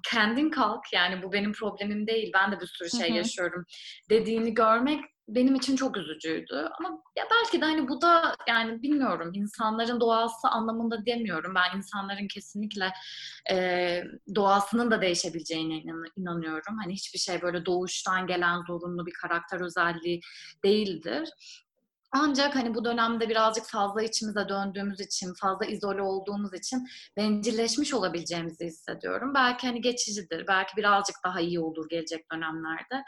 [0.05, 3.65] kendin kalk yani bu benim problemim değil ben de bir sürü şey yaşıyorum
[4.11, 6.69] dediğini görmek benim için çok üzücüydü.
[6.79, 11.55] Ama ya belki de hani bu da yani bilmiyorum insanların doğası anlamında demiyorum.
[11.55, 12.93] Ben insanların kesinlikle
[13.51, 14.03] e,
[14.35, 16.77] doğasının da değişebileceğine inan- inanıyorum.
[16.83, 20.21] Hani hiçbir şey böyle doğuştan gelen zorunlu bir karakter özelliği
[20.65, 21.29] değildir.
[22.13, 28.67] Ancak hani bu dönemde birazcık fazla içimize döndüğümüz için, fazla izole olduğumuz için bencilleşmiş olabileceğimizi
[28.67, 29.35] hissediyorum.
[29.35, 33.05] Belki hani geçicidir, belki birazcık daha iyi olur gelecek dönemlerde.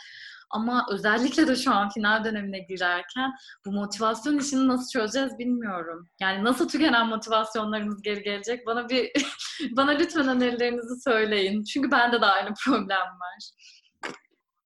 [0.50, 3.32] Ama özellikle de şu an final dönemine girerken
[3.66, 6.08] bu motivasyon işini nasıl çözeceğiz bilmiyorum.
[6.20, 8.66] Yani nasıl tükenen motivasyonlarımız geri gelecek?
[8.66, 9.12] Bana bir
[9.76, 11.64] bana lütfen önerilerinizi söyleyin.
[11.64, 13.50] Çünkü bende de aynı problem var.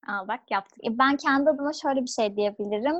[0.08, 0.78] Aa, bak yaptık.
[0.84, 2.96] E, ben kendi adıma şöyle bir şey diyebilirim.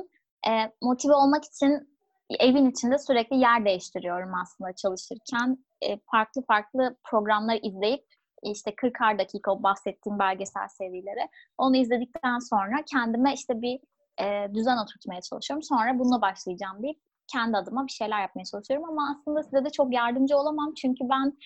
[0.49, 1.97] E, motive olmak için
[2.29, 5.57] evin içinde sürekli yer değiştiriyorum aslında çalışırken.
[5.81, 8.05] E, farklı farklı programlar izleyip
[8.43, 11.29] işte 40'ar dakika o bahsettiğim belgesel serileri.
[11.57, 13.79] Onu izledikten sonra kendime işte bir
[14.21, 15.63] e, düzen oturtmaya çalışıyorum.
[15.63, 18.89] Sonra bununla başlayacağım deyip kendi adıma bir şeyler yapmaya çalışıyorum.
[18.89, 20.73] Ama aslında size de çok yardımcı olamam.
[20.73, 21.37] Çünkü ben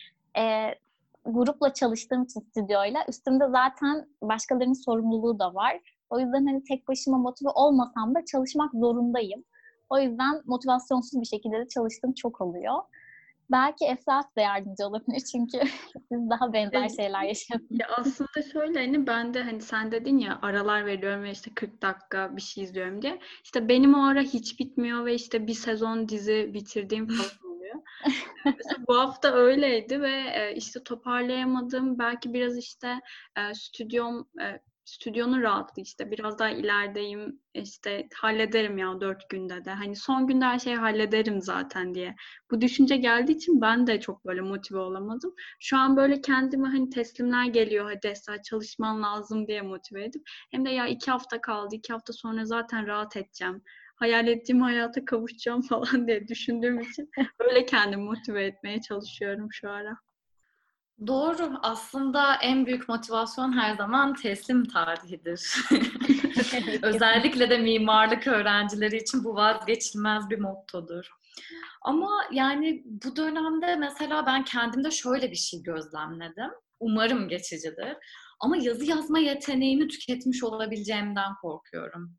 [0.41, 0.75] e,
[1.25, 5.79] grupla çalıştığım için stüdyoyla üstümde zaten başkalarının sorumluluğu da var.
[6.11, 9.43] O yüzden hani tek başıma motive olmasam da çalışmak zorundayım.
[9.89, 12.75] O yüzden motivasyonsuz bir şekilde de çalıştığım çok oluyor.
[13.51, 15.59] Belki Efrat da yardımcı olabilir çünkü
[16.09, 17.79] siz daha benzer şeyler yaşıyorsunuz.
[17.79, 21.81] Ya aslında şöyle hani ben de hani sen dedin ya aralar veriyorum ve işte 40
[21.81, 23.19] dakika bir şey izliyorum diye.
[23.43, 27.75] İşte benim o ara hiç bitmiyor ve işte bir sezon dizi bitirdiğim falan oluyor.
[28.45, 31.99] Mesela bu hafta öyleydi ve işte toparlayamadım.
[31.99, 32.99] Belki biraz işte
[33.53, 34.27] stüdyom
[34.85, 36.11] stüdyonun rahatlığı işte.
[36.11, 39.71] Biraz daha ilerideyim işte hallederim ya dört günde de.
[39.71, 42.15] Hani son günde her şeyi hallederim zaten diye.
[42.51, 45.33] Bu düşünce geldiği için ben de çok böyle motive olamadım.
[45.59, 47.85] Şu an böyle kendime hani teslimler geliyor.
[47.85, 50.21] Hadi Esra çalışman lazım diye motive edip.
[50.51, 51.75] Hem de ya iki hafta kaldı.
[51.75, 53.61] İki hafta sonra zaten rahat edeceğim.
[53.95, 59.97] Hayal ettiğim hayata kavuşacağım falan diye düşündüğüm için öyle kendimi motive etmeye çalışıyorum şu ara.
[61.07, 61.59] Doğru.
[61.63, 65.55] Aslında en büyük motivasyon her zaman teslim tarihidir.
[66.83, 71.09] Özellikle de mimarlık öğrencileri için bu vazgeçilmez bir mottodur.
[71.81, 76.51] Ama yani bu dönemde mesela ben kendimde şöyle bir şey gözlemledim.
[76.79, 77.97] Umarım geçicidir.
[78.39, 82.17] Ama yazı yazma yeteneğini tüketmiş olabileceğimden korkuyorum.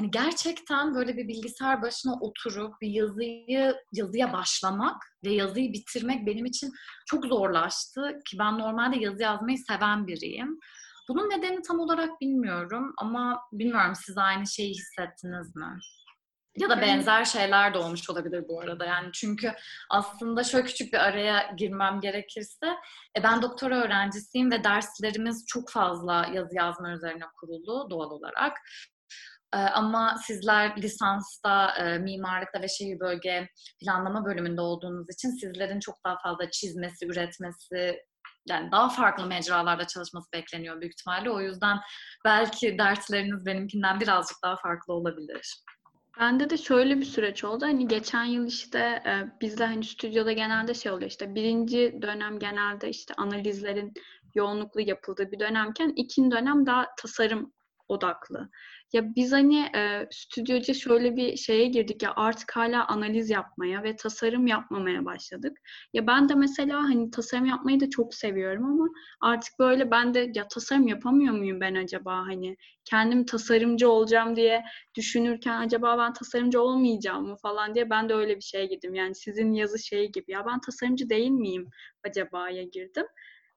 [0.00, 6.46] Hani gerçekten böyle bir bilgisayar başına oturup bir yazıyı yazıya başlamak ve yazıyı bitirmek benim
[6.46, 6.70] için
[7.06, 10.58] çok zorlaştı ki ben normalde yazı yazmayı seven biriyim.
[11.08, 15.78] Bunun nedeni tam olarak bilmiyorum ama bilmiyorum siz aynı şeyi hissettiniz mi?
[16.58, 18.84] Ya da benzer şeyler de olmuş olabilir bu arada.
[18.84, 19.54] Yani çünkü
[19.90, 22.66] aslında şöyle küçük bir araya girmem gerekirse
[23.18, 28.56] e, ben doktora öğrencisiyim ve derslerimiz çok fazla yazı yazma üzerine kurulu doğal olarak.
[29.52, 33.48] Ama sizler lisansta, mimarlıkta ve şehir bölge
[33.80, 37.96] planlama bölümünde olduğunuz için sizlerin çok daha fazla çizmesi, üretmesi,
[38.48, 41.30] yani daha farklı mecralarda çalışması bekleniyor büyük ihtimalle.
[41.30, 41.78] O yüzden
[42.24, 45.62] belki dersleriniz benimkinden birazcık daha farklı olabilir.
[46.20, 47.64] Bende de şöyle bir süreç oldu.
[47.64, 52.88] Hani geçen yıl işte e, bizde hani stüdyoda genelde şey oluyor işte birinci dönem genelde
[52.88, 53.92] işte analizlerin
[54.34, 57.52] yoğunluklu yapıldığı bir dönemken ikinci dönem daha tasarım
[57.88, 58.50] odaklı.
[58.92, 63.96] Ya biz hani e, stüdyoca şöyle bir şeye girdik ya artık hala analiz yapmaya ve
[63.96, 65.58] tasarım yapmamaya başladık.
[65.92, 68.88] Ya ben de mesela hani tasarım yapmayı da çok seviyorum ama
[69.20, 74.64] artık böyle ben de ya tasarım yapamıyor muyum ben acaba hani kendim tasarımcı olacağım diye
[74.96, 78.94] düşünürken acaba ben tasarımcı olmayacağım mı falan diye ben de öyle bir şeye girdim.
[78.94, 81.68] Yani sizin yazı şeyi gibi ya ben tasarımcı değil miyim
[82.08, 83.06] acaba'ya girdim.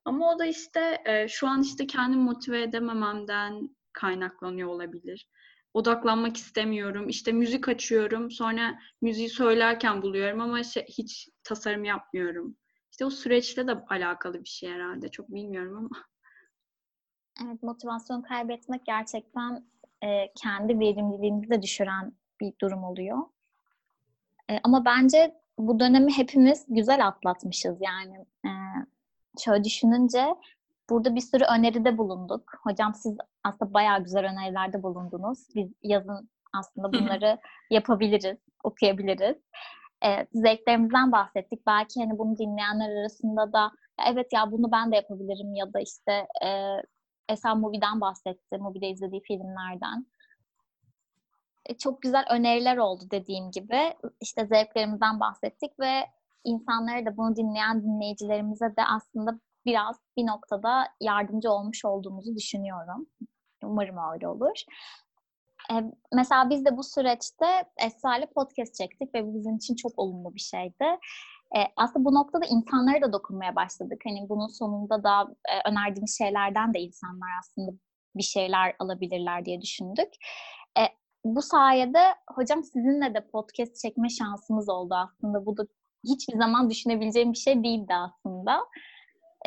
[0.06, 5.30] Ama o da işte e, şu an işte kendimi motive edemememden kaynaklanıyor olabilir.
[5.74, 7.10] Odaklanmak istemiyorum.
[7.10, 8.32] İşte müzik açıyorum.
[8.32, 12.58] Sonra müziği söylerken buluyorum ama şey, hiç tasarım yapmıyorum.
[12.92, 15.10] İşte o süreçle de alakalı bir şey herhalde.
[15.10, 15.90] Çok bilmiyorum ama.
[17.46, 19.66] Evet, motivasyon kaybetmek gerçekten
[20.04, 23.18] e, kendi verimliliğimizi de düşüren bir durum oluyor.
[24.50, 27.78] E, ama bence bu dönemi hepimiz güzel atlatmışız.
[27.82, 28.52] Yani e,
[29.40, 30.36] şöyle düşününce
[30.90, 32.52] burada bir sürü öneride bulunduk.
[32.64, 35.40] Hocam siz aslında bayağı güzel önerilerde bulundunuz.
[35.56, 39.38] Biz yazın aslında bunları yapabiliriz, okuyabiliriz.
[40.06, 41.68] E, zevklerimizden bahsettik.
[41.68, 43.72] Belki hani bunu dinleyenler arasında da
[44.08, 46.50] evet ya bunu ben de yapabilirim ya da işte e,
[47.30, 48.58] Esen Movie'den bahsetti.
[48.58, 50.06] Movie'de izlediği filmlerden.
[51.66, 53.94] E, çok güzel öneriler oldu dediğim gibi.
[54.22, 55.92] İşte zevklerimizden bahsettik ve
[56.44, 63.08] insanlara da bunu dinleyen dinleyicilerimize de aslında biraz bir noktada yardımcı olmuş olduğumuzu düşünüyorum.
[63.66, 64.64] Umarım öyle olur.
[65.72, 67.46] Ee, mesela biz de bu süreçte
[67.78, 70.86] Esra ile podcast çektik ve bizim için çok olumlu bir şeydi.
[71.56, 74.02] Ee, aslında bu noktada insanlara da dokunmaya başladık.
[74.06, 77.72] Hani bunun sonunda da e, önerdiğimiz şeylerden de insanlar aslında
[78.16, 80.10] bir şeyler alabilirler diye düşündük.
[80.80, 80.82] E,
[81.26, 82.00] bu sayede
[82.36, 85.46] hocam sizinle de podcast çekme şansımız oldu aslında.
[85.46, 85.64] Bu da
[86.04, 88.60] hiçbir zaman düşünebileceğim bir şey değildi aslında.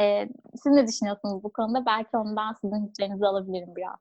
[0.00, 0.28] Ee,
[0.62, 1.86] siz ne düşünüyorsunuz bu konuda?
[1.86, 3.96] Belki ondan sizin hikayenizi alabilirim biraz.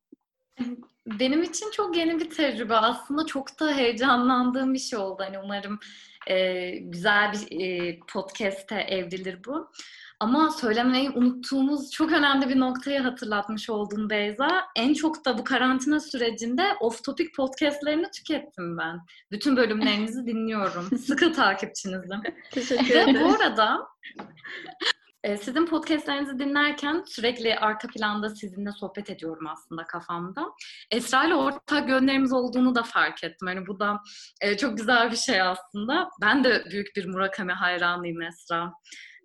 [1.19, 2.75] Benim için çok yeni bir tecrübe.
[2.75, 5.23] Aslında çok da heyecanlandığım bir şey oldu.
[5.25, 5.79] Hani umarım
[6.27, 9.71] e, güzel bir e, podcast'e evrilir bu.
[10.19, 14.47] Ama söylemeyi unuttuğumuz çok önemli bir noktayı hatırlatmış oldun Beyza.
[14.75, 18.99] En çok da bu karantina sürecinde off-topic podcastlerini tükettim ben.
[19.31, 20.97] Bütün bölümlerinizi dinliyorum.
[20.97, 22.21] Sıkı takipçinizim.
[22.51, 23.15] Teşekkür ederim.
[23.15, 23.87] Ve bu arada
[24.19, 24.94] e,
[25.41, 30.45] sizin podcastlerinizi dinlerken sürekli arka planda sizinle sohbet ediyorum aslında kafamda.
[30.91, 33.47] Esra ile ortak yönlerimiz olduğunu da fark ettim.
[33.47, 33.99] Yani bu da
[34.41, 36.09] e, çok güzel bir şey aslında.
[36.21, 38.71] Ben de büyük bir Murakami hayranıyım Esra.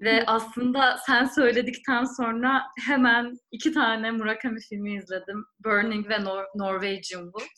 [0.01, 5.45] Ve aslında sen söyledikten sonra hemen iki tane Murakami filmi izledim.
[5.65, 7.51] Burning ve Nor- Norwegian Wood.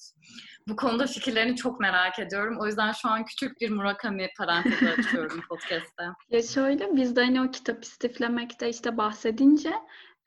[0.69, 2.57] Bu konuda fikirlerini çok merak ediyorum.
[2.61, 6.05] O yüzden şu an küçük bir Murakami parantezi açıyorum podcast'te.
[6.31, 9.73] Ya şöyle biz de hani o kitap istiflemekte işte bahsedince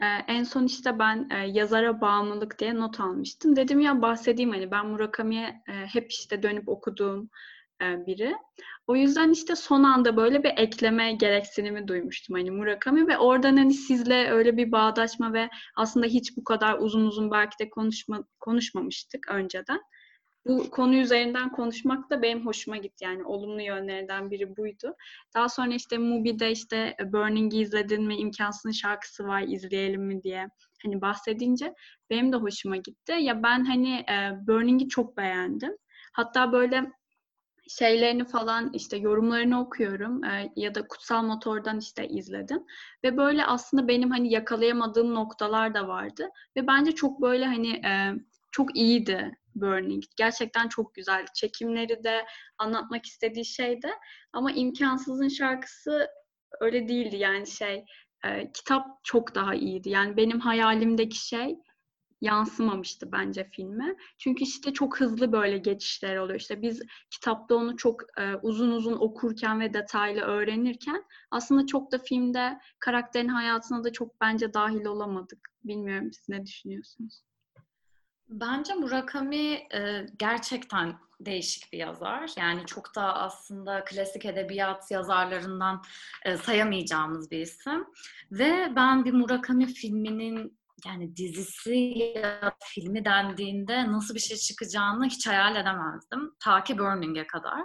[0.02, 3.56] e, en son işte ben e, yazara bağımlılık diye not almıştım.
[3.56, 7.30] Dedim ya bahsedeyim hani ben Murakami'ye e, hep işte dönüp okuduğum
[7.82, 8.36] e, biri.
[8.88, 13.74] O yüzden işte son anda böyle bir ekleme gereksinimi duymuştum hani Murakami ve oradan hani
[13.74, 19.28] sizle öyle bir bağdaşma ve aslında hiç bu kadar uzun uzun belki de konuşma, konuşmamıştık
[19.32, 19.80] önceden.
[20.48, 24.96] Bu konu üzerinden konuşmak da benim hoşuma gitti yani olumlu yönlerinden biri buydu.
[25.36, 30.50] Daha sonra işte Mubi'de işte Burning'i izledin mi, imkansızın şarkısı var izleyelim mi diye
[30.84, 31.74] hani bahsedince
[32.10, 33.14] benim de hoşuma gitti.
[33.20, 35.78] Ya ben hani e, Burning'i çok beğendim.
[36.14, 36.92] Hatta böyle
[37.68, 42.64] şeylerini falan işte yorumlarını okuyorum e, ya da Kutsal Motor'dan işte izledim
[43.04, 48.14] ve böyle aslında benim hani yakalayamadığım noktalar da vardı ve bence çok böyle hani e,
[48.52, 50.04] çok iyiydi Burning.
[50.18, 51.32] Gerçekten çok güzeldi.
[51.36, 52.26] Çekimleri de
[52.58, 53.92] anlatmak istediği şey de
[54.34, 56.08] ama imkansızın şarkısı
[56.62, 57.86] öyle değildi yani şey
[58.26, 59.90] e, kitap çok daha iyiydi.
[59.90, 61.60] Yani benim hayalimdeki şey
[62.22, 63.96] yansımamıştı bence filme.
[64.18, 66.40] Çünkü işte çok hızlı böyle geçişler oluyor.
[66.40, 72.00] İşte biz kitapta onu çok e, uzun uzun okurken ve detaylı öğrenirken aslında çok da
[72.00, 75.50] filmde karakterin hayatına da çok bence dahil olamadık.
[75.64, 77.24] Bilmiyorum siz ne düşünüyorsunuz?
[78.30, 82.32] Bence Murakami e, gerçekten değişik bir yazar.
[82.38, 85.82] Yani çok da aslında klasik edebiyat yazarlarından
[86.26, 87.86] e, sayamayacağımız bir isim.
[88.32, 91.76] Ve ben bir Murakami filminin yani dizisi
[92.16, 96.36] ya filmi dendiğinde nasıl bir şey çıkacağını hiç hayal edemezdim.
[96.40, 97.62] Ta ki Burning'e kadar.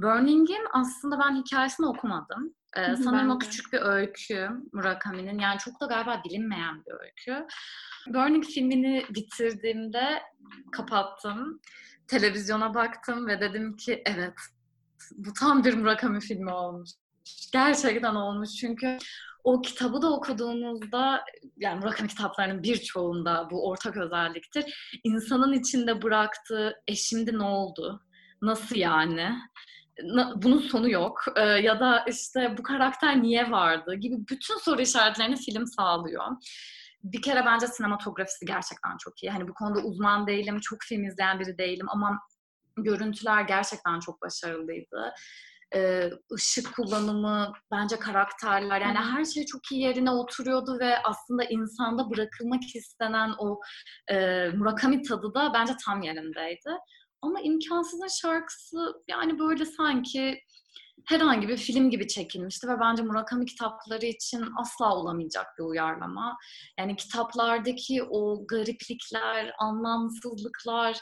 [0.00, 2.54] Burning'in aslında ben hikayesini okumadım.
[2.76, 5.38] Ee, sanırım o küçük bir öykü Murakami'nin.
[5.38, 7.46] Yani çok da galiba bilinmeyen bir öykü.
[8.06, 10.22] Burning filmini bitirdiğimde
[10.72, 11.60] kapattım.
[12.06, 14.34] Televizyona baktım ve dedim ki evet
[15.12, 16.90] bu tam bir Murakami filmi olmuş.
[17.52, 18.50] Gerçekten olmuş.
[18.50, 18.98] Çünkü
[19.44, 21.24] o kitabı da okuduğunuzda
[21.56, 24.90] yani Murakami kitaplarının birçoğunda bu ortak özelliktir.
[25.04, 28.02] İnsanın içinde bıraktığı e şimdi ne oldu?
[28.42, 29.38] Nasıl yani?
[30.36, 35.36] Bunun sonu yok ee, ya da işte bu karakter niye vardı gibi bütün soru işaretlerini
[35.36, 36.24] film sağlıyor.
[37.02, 39.30] Bir kere bence sinematografisi gerçekten çok iyi.
[39.30, 42.18] Hani bu konuda uzman değilim, çok film izleyen biri değilim ama
[42.76, 45.14] görüntüler gerçekten çok başarılıydı.
[45.74, 52.10] Ee, ışık kullanımı, bence karakterler yani her şey çok iyi yerine oturuyordu ve aslında insanda
[52.10, 53.60] bırakılmak istenen o
[54.10, 56.70] e, Murakami tadı da bence tam yerindeydi.
[57.22, 60.40] Ama imkansızın şarkısı yani böyle sanki
[61.08, 66.36] herhangi bir film gibi çekilmişti ve bence Murakami kitapları için asla olamayacak bir uyarlama.
[66.78, 70.98] Yani kitaplardaki o gariplikler, anlamsızlıklar,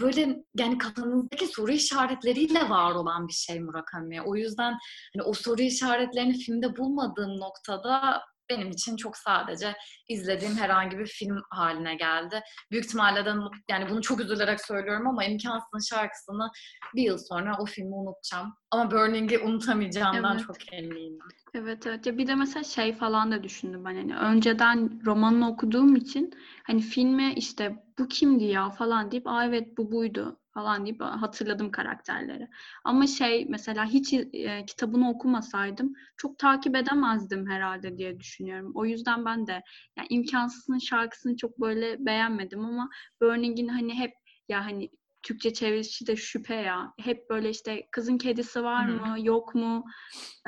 [0.00, 4.22] böyle yani kafanızdaki soru işaretleriyle var olan bir şey Murakami.
[4.22, 4.78] O yüzden
[5.16, 9.74] hani o soru işaretlerini filmde bulmadığım noktada benim için çok sadece
[10.08, 12.40] izlediğim herhangi bir film haline geldi.
[12.70, 13.34] Büyük ihtimalle de
[13.70, 16.50] yani bunu çok üzülerek söylüyorum ama imkansızın şarkısını
[16.94, 18.54] bir yıl sonra o filmi unutacağım.
[18.70, 20.46] Ama Burning'i unutamayacağımdan evet.
[20.46, 21.18] çok eminim.
[21.54, 22.06] Evet evet.
[22.06, 26.34] Ya bir de mesela şey falan da düşündüm ben hani önceden romanını okuduğum için
[26.66, 31.70] hani filme işte bu kimdi ya falan deyip aa evet bu buydu falan deyip hatırladım
[31.70, 32.48] karakterleri.
[32.84, 38.72] Ama şey mesela hiç e, kitabını okumasaydım çok takip edemezdim herhalde diye düşünüyorum.
[38.74, 39.62] O yüzden ben de
[39.96, 42.90] yani imkansızın şarkısını çok böyle beğenmedim ama
[43.20, 44.12] Burning'in hani hep
[44.48, 44.90] ya hani
[45.22, 46.92] Türkçe çevirisi de şüphe ya.
[46.98, 49.84] Hep böyle işte kızın kedisi var mı, yok mu?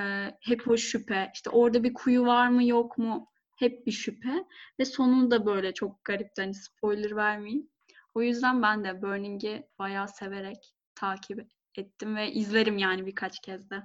[0.01, 1.31] Ee, hep o şüphe.
[1.35, 3.27] İşte orada bir kuyu var mı, yok mu?
[3.57, 4.45] Hep bir şüphe.
[4.79, 6.29] Ve sonunda böyle çok garip.
[6.39, 7.69] Hani spoiler vermeyeyim.
[8.15, 13.83] O yüzden ben de Burning'i bayağı severek takip ettim ve izlerim yani birkaç kez de.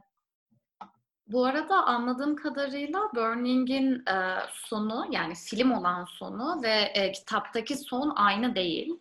[1.28, 8.14] Bu arada anladığım kadarıyla Burning'in e, sonu yani film olan sonu ve e, kitaptaki son
[8.16, 9.00] aynı değil.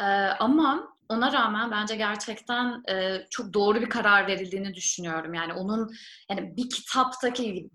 [0.00, 0.04] E,
[0.38, 5.34] ama ona rağmen bence gerçekten e, çok doğru bir karar verildiğini düşünüyorum.
[5.34, 5.90] Yani onun
[6.30, 7.70] yani bir kitaptaki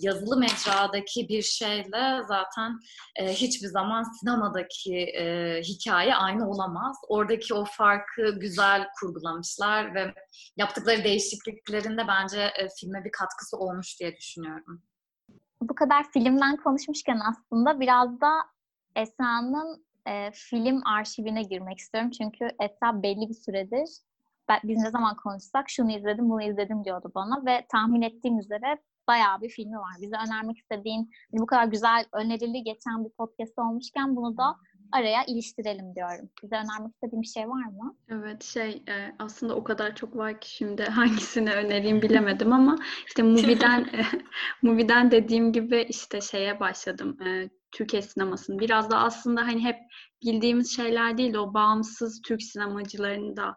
[0.00, 2.78] yazılı mecradaki bir şeyle zaten
[3.16, 6.96] e, hiçbir zaman sinemadaki e, hikaye aynı olamaz.
[7.08, 10.14] Oradaki o farkı güzel kurgulamışlar ve
[10.56, 14.82] yaptıkları değişikliklerinde bence e, filme bir katkısı olmuş diye düşünüyorum.
[15.62, 18.30] Bu kadar filmden konuşmuşken aslında biraz da
[18.96, 22.10] Esra'nın e, film arşivine girmek istiyorum.
[22.10, 23.88] Çünkü Esra belli bir süredir
[24.50, 28.78] ben, biz ne zaman konuşsak şunu izledim, bunu izledim diyordu bana ve tahmin ettiğim üzere
[29.08, 29.94] bayağı bir filmi var.
[30.00, 34.56] Bize önermek istediğin, hani bu kadar güzel önerili geçen bir podcast olmuşken bunu da
[34.92, 36.30] araya iliştirelim diyorum.
[36.42, 37.96] Bize önermek istediğin bir şey var mı?
[38.08, 43.22] Evet şey e, aslında o kadar çok var ki şimdi hangisini önereyim bilemedim ama işte
[43.22, 44.04] Movie'den e,
[44.62, 47.22] Movie'den dediğim gibi işte şeye başladım.
[47.26, 48.58] E, Türkiye sinemasını.
[48.58, 49.76] Biraz da aslında hani hep
[50.24, 53.56] bildiğimiz şeyler değil o bağımsız Türk sinemacılarını da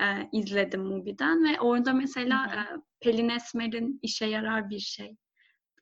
[0.00, 2.60] e, izledim Mubi'den ve orada mesela e,
[3.00, 5.16] Pelin Esmer'in işe yarar bir şey.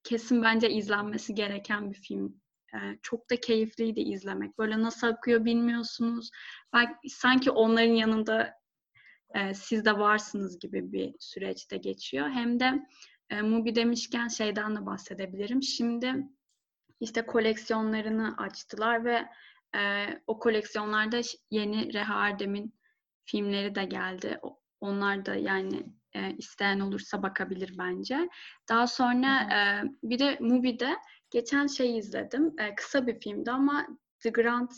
[0.04, 2.40] Kesin bence izlenmesi gereken bir film.
[2.74, 4.58] E, çok da keyifliydi izlemek.
[4.58, 6.30] Böyle nasıl akıyor bilmiyorsunuz.
[6.72, 8.54] Belki sanki onların yanında
[9.34, 12.28] e, siz de varsınız gibi bir süreçte geçiyor.
[12.28, 12.86] Hem de
[13.30, 15.62] e, Mubi demişken şeyden de bahsedebilirim.
[15.62, 16.14] Şimdi
[17.00, 19.28] işte koleksiyonlarını açtılar ve
[19.76, 22.74] e, o koleksiyonlarda yeni Reha Erdem'in
[23.24, 24.40] filmleri de geldi.
[24.80, 28.28] Onlar da yani e, isteyen olursa bakabilir bence.
[28.68, 29.58] Daha sonra e,
[30.02, 30.96] bir de Mubi'de
[31.30, 32.54] geçen şey izledim.
[32.60, 33.86] E, kısa bir filmdi ama
[34.20, 34.70] The Grand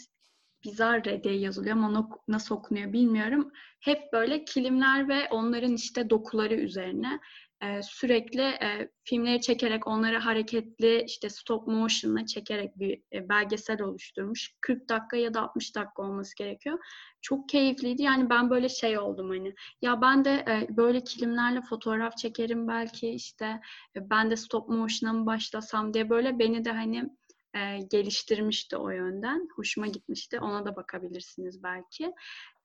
[0.65, 3.53] Bizarre diye yazılıyor ama nasıl okunuyor bilmiyorum.
[3.81, 7.21] Hep böyle kilimler ve onların işte dokuları üzerine
[7.63, 14.55] e, sürekli e, filmleri çekerek onları hareketli işte stop motion'la çekerek bir e, belgesel oluşturmuş.
[14.61, 16.79] 40 dakika ya da 60 dakika olması gerekiyor.
[17.23, 18.03] Çok keyifliydi.
[18.03, 19.55] Yani ben böyle şey oldum hani.
[19.83, 23.61] Ya ben de böyle kilimlerle fotoğraf çekerim belki işte
[23.97, 27.11] ben de stop motion'a mı başlasam diye böyle beni de hani
[27.55, 29.49] e, geliştirmişti o yönden.
[29.57, 30.41] Hoşuma gitmişti.
[30.41, 32.13] Ona da bakabilirsiniz belki.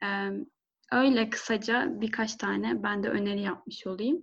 [0.03, 0.07] E,
[0.91, 4.21] öyle kısaca birkaç tane ben de öneri yapmış olayım.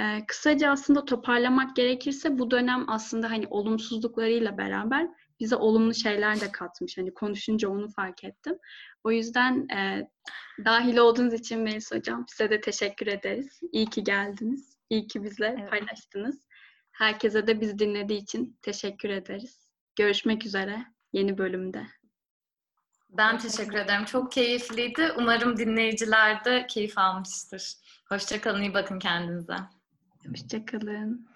[0.00, 5.08] Ee, kısaca aslında toparlamak gerekirse bu dönem aslında hani olumsuzluklarıyla beraber
[5.40, 6.98] bize olumlu şeyler de katmış.
[6.98, 8.58] Hani konuşunca onu fark ettim.
[9.04, 10.08] O yüzden e,
[10.64, 13.60] dahil olduğunuz için Melis Hocam size de teşekkür ederiz.
[13.72, 14.76] İyi ki geldiniz.
[14.90, 15.70] İyi ki bizle evet.
[15.70, 16.46] paylaştınız.
[16.92, 19.68] Herkese de bizi dinlediği için teşekkür ederiz.
[19.96, 21.86] Görüşmek üzere yeni bölümde.
[23.10, 24.04] Ben teşekkür ederim.
[24.04, 25.12] Çok keyifliydi.
[25.18, 27.74] Umarım dinleyiciler de keyif almıştır.
[28.08, 29.56] Hoşçakalın, iyi bakın kendinize.
[30.26, 31.28] Hoşçakalın.